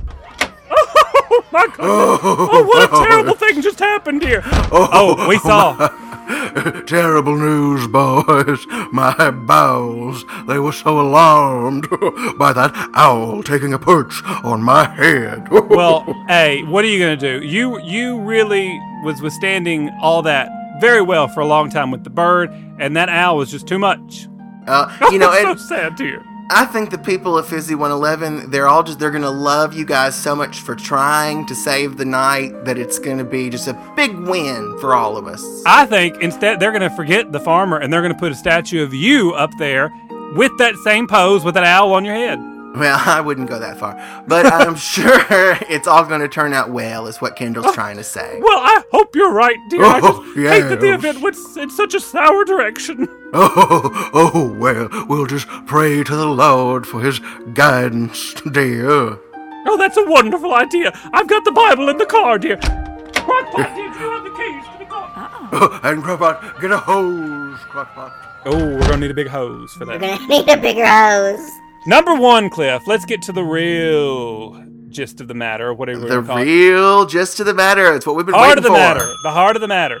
[1.34, 1.78] Oh my god.
[1.80, 4.42] Oh, what a terrible thing just happened here.
[4.44, 5.88] Oh, oh we saw.
[6.86, 8.66] Terrible news, boys.
[8.92, 11.88] My bowels, they were so alarmed
[12.38, 15.48] by that owl taking a perch on my head.
[15.72, 17.40] Well, hey, what are you gonna do?
[17.42, 18.68] You you really
[19.04, 23.08] was withstanding all that very well for a long time with the bird, and that
[23.08, 24.28] owl was just too much.
[24.66, 26.31] Uh, you know, so sad to hear.
[26.50, 29.84] I think the people of Fizzy 111, they're all just, they're going to love you
[29.84, 33.68] guys so much for trying to save the night that it's going to be just
[33.68, 35.42] a big win for all of us.
[35.64, 38.34] I think instead they're going to forget the farmer and they're going to put a
[38.34, 39.90] statue of you up there
[40.34, 42.51] with that same pose with an owl on your head.
[42.74, 43.94] Well, I wouldn't go that far.
[44.26, 45.20] But I'm sure
[45.68, 48.38] it's all going to turn out well, is what Kendall's oh, trying to say.
[48.40, 49.84] Well, I hope you're right, dear.
[49.84, 53.08] I oh, just Oh, hate that the event went in such a sour direction.
[53.34, 57.18] Oh, oh, well, we'll just pray to the Lord for his
[57.54, 59.18] guidance, dear.
[59.64, 60.92] Oh, that's a wonderful idea.
[61.14, 62.58] I've got the Bible in the car, dear.
[62.58, 65.10] Crockpot, dear, do you have the keys to the car?
[65.50, 65.80] Oh.
[65.82, 68.12] and Crockpot, get a hose, Crockpot.
[68.44, 69.98] Oh, we're going to need a big hose for that.
[69.98, 71.50] We're gonna need a bigger hose.
[71.86, 72.86] Number one, Cliff.
[72.86, 76.50] Let's get to the real gist of the matter, whatever The we're calling it.
[76.52, 77.92] real gist of the matter.
[77.94, 78.70] It's what we've been heart waiting for.
[78.78, 79.08] Heart of the for.
[79.08, 79.22] matter.
[79.24, 79.98] The heart of the matter.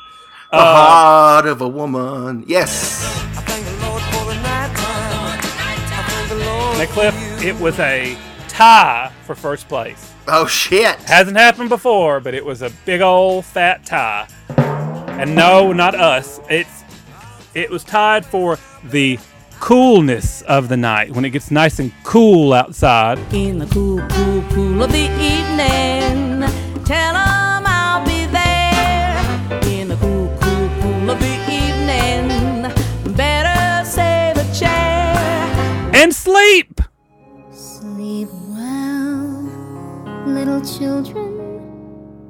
[0.52, 2.44] The Uh, heart of a woman.
[2.46, 3.02] Yes.
[6.78, 7.14] Now, Cliff,
[7.44, 8.16] it was a
[8.48, 10.12] tie for first place.
[10.28, 10.96] Oh shit!
[11.00, 14.26] Hasn't happened before, but it was a big old fat tie.
[14.56, 16.40] And no, not us.
[16.50, 16.82] It's
[17.54, 19.18] it was tied for the
[19.62, 23.16] coolness of the night when it gets nice and cool outside.
[23.32, 26.42] In the cool, cool, cool of the evening,
[26.84, 29.14] tell 'em I'll be there.
[29.66, 32.72] In the cool, cool, cool of the evening,
[33.14, 35.14] better save a chair.
[35.94, 36.80] And sleep.
[37.52, 39.48] Sleep well,
[40.26, 41.30] little children,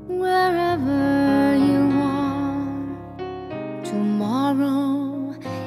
[0.06, 2.62] wherever you are.
[3.84, 5.11] Tomorrow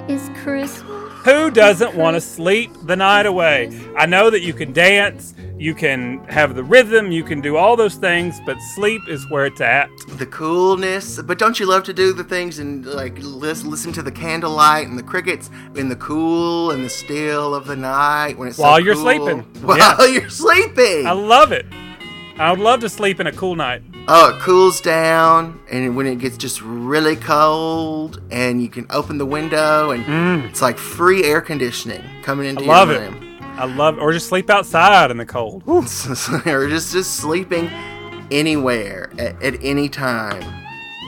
[0.07, 1.11] is Christmas.
[1.25, 3.71] Who doesn't want to sleep the night away?
[3.97, 7.75] I know that you can dance, you can have the rhythm, you can do all
[7.75, 9.89] those things, but sleep is where it's at.
[10.09, 14.03] The coolness, but don't you love to do the things and like listen, listen to
[14.03, 18.47] the candlelight and the crickets in the cool and the still of the night when
[18.49, 19.03] it's so While you're cool?
[19.03, 19.39] sleeping.
[19.63, 20.05] While Yeah.
[20.05, 21.07] you're sleeping.
[21.07, 21.65] I love it.
[22.37, 23.81] I would love to sleep in a cool night.
[24.07, 29.17] Oh, it cools down, and when it gets just really cold, and you can open
[29.17, 32.69] the window, and it's like free air conditioning coming into Mm.
[32.69, 33.13] I love your it.
[33.57, 35.63] I love or just sleep outside in the cold.
[35.67, 37.67] or just just sleeping
[38.29, 40.43] anywhere at, at any time.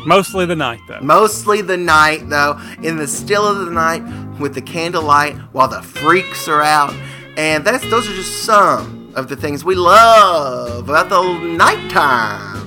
[0.06, 1.02] Mostly the night though.
[1.02, 4.02] Mostly the night, though, in the still of the night
[4.40, 6.94] with the candlelight while the freaks are out.
[7.36, 12.67] And that's those are just some of the things we love about the nighttime.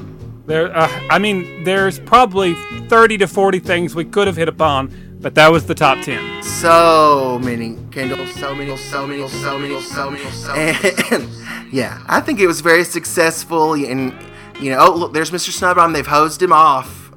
[0.50, 2.54] There, uh, I mean, there's probably
[2.88, 4.90] 30 to 40 things we could have hit upon,
[5.20, 6.42] but that was the top 10.
[6.42, 10.90] So many Kendall, so many, so many, so many, so many, so many.
[11.12, 11.28] And
[11.72, 13.74] yeah, I think it was very successful.
[13.74, 14.12] And
[14.60, 15.50] you know, oh look, there's Mr.
[15.50, 15.92] Snotbottom.
[15.92, 17.12] They've hosed him off.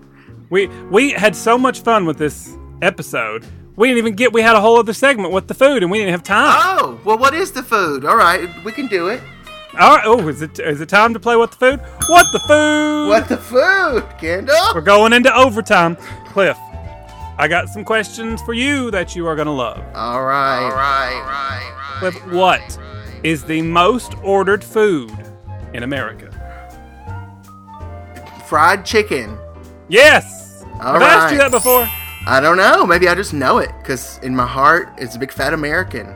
[0.52, 3.48] We we had so much fun with this episode.
[3.76, 4.32] We didn't even get.
[4.32, 6.56] We had a whole other segment with the food, and we didn't have time.
[6.56, 8.06] Oh, well, what is the food?
[8.06, 9.22] All right, we can do it.
[9.80, 10.04] All right.
[10.06, 11.80] Oh, is it is it time to play what the food?
[12.08, 13.08] What the food?
[13.10, 14.56] What the food, Kendall?
[14.76, 15.96] We're going into overtime.
[16.28, 16.58] Cliff,
[17.38, 19.80] I got some questions for you that you are gonna love.
[19.96, 21.96] All right, all right, all right.
[22.00, 22.80] Cliff, what
[23.24, 25.12] is the most ordered food
[25.74, 26.30] in America?
[28.48, 29.38] Fried chicken.
[29.90, 30.64] Yes.
[30.82, 31.88] All I've asked you that before.
[32.28, 32.86] I don't know.
[32.86, 36.16] Maybe I just know it because in my heart, it's a big fat American.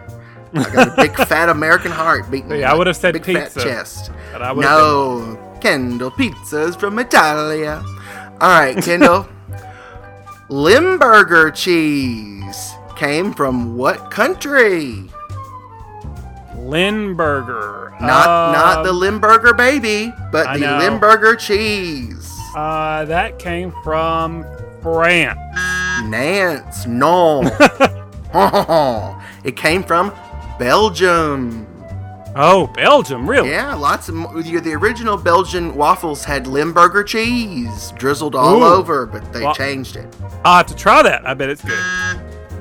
[0.59, 2.51] I got a big fat American heart beating.
[2.51, 4.11] In I would have said big pizza, fat chest.
[4.31, 7.83] but I would have No, Kendall pizzas from Italia.
[8.41, 9.27] All right, Kendall.
[10.49, 15.09] Limburger cheese came from what country?
[16.55, 17.93] Limburger.
[17.99, 20.77] Not not the Limburger baby, but I the know.
[20.77, 22.31] Limburger cheese.
[22.55, 24.45] Uh, that came from
[24.81, 25.39] France.
[26.05, 27.41] Nance, no.
[29.43, 30.11] it came from
[30.59, 31.65] Belgium.
[32.35, 33.49] Oh, Belgium, really?
[33.49, 38.65] Yeah, lots of the the original Belgian waffles had Limburger cheese drizzled all Ooh.
[38.65, 40.15] over, but they Wa- changed it.
[40.45, 41.25] I'll have to try that.
[41.27, 41.79] I bet it's good.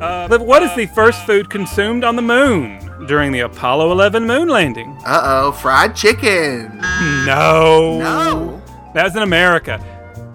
[0.00, 4.26] Uh, Liv, what is the first food consumed on the moon during the Apollo 11
[4.26, 4.96] moon landing?
[5.04, 6.78] Uh oh, fried chicken.
[7.26, 7.98] No.
[7.98, 8.62] No.
[8.94, 9.78] That was in America.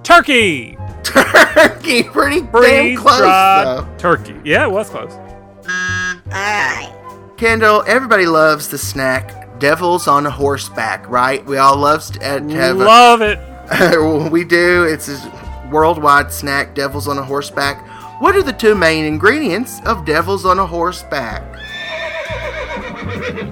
[0.04, 0.78] Turkey.
[1.04, 3.88] Turkey, pretty damn close though.
[3.98, 4.36] turkey.
[4.44, 5.12] Yeah, it was close.
[6.28, 6.94] Alright.
[7.42, 11.44] Kendall, everybody loves the snack Devils on a Horseback, right?
[11.44, 13.40] We all love uh, to have a- Love it.
[14.32, 14.84] we do.
[14.84, 17.84] It's a worldwide snack, Devils on a Horseback.
[18.22, 21.42] What are the two main ingredients of Devils on a Horseback?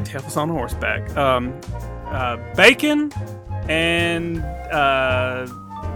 [0.04, 1.18] Devils on a horseback.
[1.18, 1.60] Um,
[2.12, 3.12] uh, bacon
[3.68, 4.38] and
[4.72, 5.48] uh,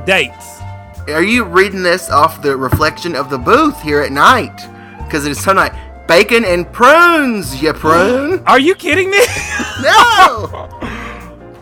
[0.08, 0.62] dates.
[1.10, 4.58] Are you reading this off the reflection of the booth here at night?
[5.04, 5.93] Because it is so night.
[6.08, 8.44] Bacon and prunes, you prune.
[8.46, 9.20] Are you kidding me?
[9.82, 10.70] no!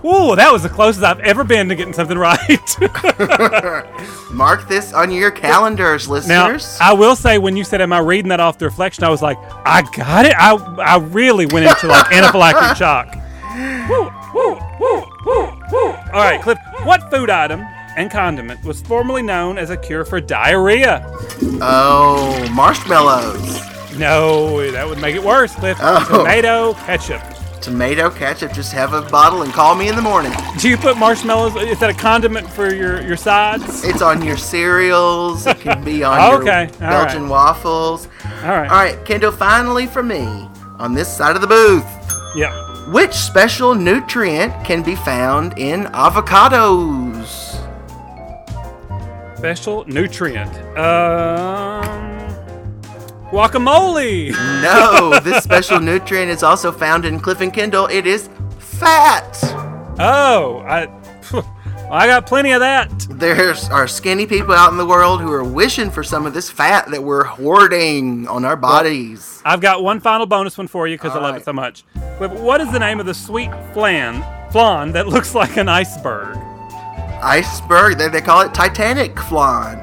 [0.04, 2.40] Ooh, that was the closest I've ever been to getting something right.
[4.32, 6.80] Mark this on your calendars, listeners.
[6.80, 6.90] now.
[6.90, 9.22] I will say, when you said, "Am I reading that off the reflection?" I was
[9.22, 13.14] like, "I got it." I I really went into like anaphylactic shock.
[13.88, 15.88] Woo, woo, woo, woo, woo.
[15.92, 16.58] All right, Cliff.
[16.84, 17.62] What food item
[17.96, 21.06] and condiment was formerly known as a cure for diarrhea?
[21.62, 23.60] oh, marshmallows.
[23.98, 25.78] No, that would make it worse, Cliff.
[25.82, 26.06] Oh.
[26.20, 27.22] Tomato ketchup.
[27.62, 28.54] Tomato ketchup.
[28.54, 30.32] Just have a bottle and call me in the morning.
[30.58, 31.56] Do you put marshmallows?
[31.58, 33.84] Is that a condiment for your your sides?
[33.84, 35.46] It's on your cereals.
[35.46, 37.30] It can be on Okay, your Belgian right.
[37.32, 38.08] waffles.
[38.44, 38.70] All right.
[38.72, 40.48] All right, Kendall, finally for me
[40.80, 41.86] on this side of the booth.
[42.36, 42.52] Yeah.
[42.92, 47.28] Which special nutrient can be found in avocados?
[49.38, 50.52] Special nutrient.
[50.78, 52.11] Um,
[53.32, 54.32] guacamole.
[54.62, 57.88] No, this special nutrient is also found in Cliff and Kendall.
[57.88, 58.30] It is
[58.60, 59.38] fat.
[60.00, 60.88] Oh, I,
[61.90, 62.90] I got plenty of that.
[63.10, 66.50] There's are skinny people out in the world who are wishing for some of this
[66.50, 69.42] fat that we're hoarding on our bodies.
[69.46, 71.42] I've got one final bonus one for you because I love right.
[71.42, 71.86] it so much.
[72.20, 76.38] But what is the name of the sweet flan flan that looks like an iceberg?
[77.24, 79.78] Iceberg, they, they call it Titanic flan.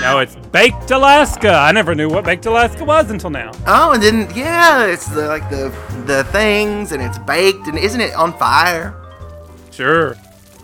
[0.00, 1.50] No, it's baked Alaska.
[1.50, 3.52] I never knew what baked Alaska was until now.
[3.66, 5.68] Oh, and then yeah, it's the like the
[6.06, 8.94] the things, and it's baked, and isn't it on fire?
[9.70, 10.16] Sure.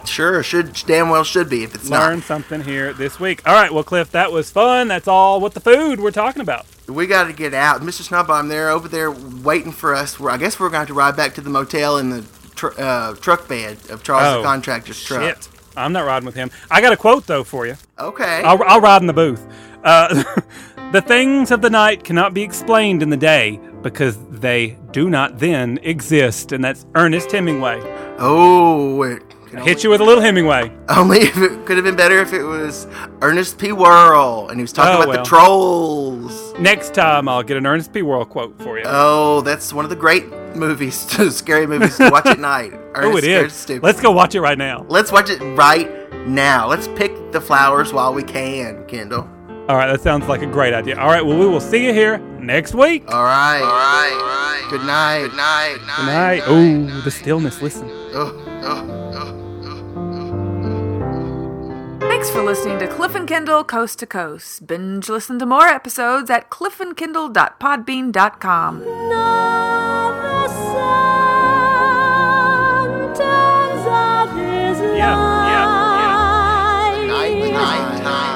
[0.07, 2.09] Sure, should damn well should be if it's not.
[2.09, 3.43] Learn something here this week.
[3.47, 4.87] All right, well, Cliff, that was fun.
[4.89, 6.65] That's all with the food we're talking about.
[6.89, 8.09] We got to get out, Mr.
[8.09, 8.49] Snotbottom.
[8.49, 10.21] They're over there waiting for us.
[10.21, 12.25] We're, I guess we're going to have to ride back to the motel in the
[12.55, 15.23] tr- uh, truck bed of Charles Oh, the Contractor's truck.
[15.23, 15.49] Shit.
[15.77, 16.51] I'm not riding with him.
[16.71, 17.77] I got a quote, though, for you.
[17.99, 18.43] Okay.
[18.43, 19.47] I'll, I'll ride in the booth.
[19.85, 20.25] Uh,
[20.93, 25.39] the things of the night cannot be explained in the day because they do not
[25.39, 26.53] then exist.
[26.53, 27.81] And that's Ernest Hemingway.
[28.19, 30.73] Oh, it I hit you with a little Hemingway.
[30.89, 32.87] only if it could have been better if it was
[33.23, 33.73] Ernest P.
[33.73, 35.25] Worrell and he was talking Oh, about well.
[35.25, 36.55] the trolls.
[36.59, 38.03] Next time, I'll get an Ernest P.
[38.03, 38.85] Worrell quote for you.
[38.87, 40.99] Oh, that's one of the great movies,
[41.35, 42.73] scary movies to watch at night.
[42.75, 43.53] oh, Ernest it Scared.
[43.53, 43.83] Stupid.
[43.83, 44.85] Let's go watch it right now.
[44.89, 45.89] Let's watch it right
[46.27, 46.67] now.
[46.67, 49.29] Let's pick the flowers while we can, Kendall.
[49.69, 50.97] All right, that sounds like a great idea.
[50.99, 53.03] All right, well, we will see you here next week.
[53.13, 53.61] All right.
[53.61, 54.13] All right.
[54.13, 54.67] All right.
[54.71, 55.23] Good night.
[55.29, 55.77] Good night.
[55.97, 56.43] Good night.
[56.47, 57.61] Oh, the stillness.
[57.61, 57.89] Listen.
[57.91, 58.33] Oh,
[58.63, 59.06] oh,
[62.17, 64.67] Thanks for listening to Cliff and Kendall Coast to Coast.
[64.67, 68.83] Binge listen to more episodes at cliffandkindle.podbean.com.
[74.97, 75.17] Yeah,
[75.51, 78.36] yeah, Night, night, night.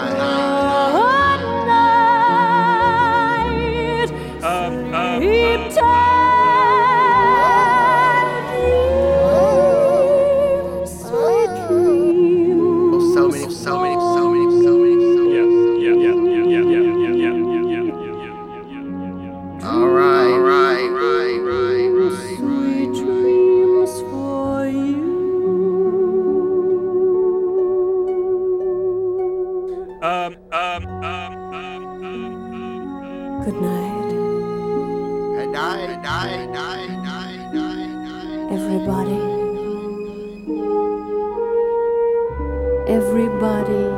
[43.42, 43.88] Everybody,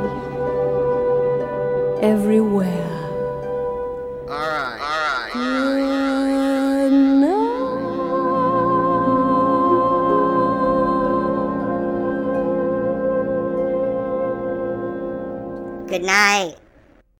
[2.01, 2.91] everywhere.
[4.29, 5.43] All right, all right, all
[15.81, 15.89] right.
[15.89, 16.62] Good night.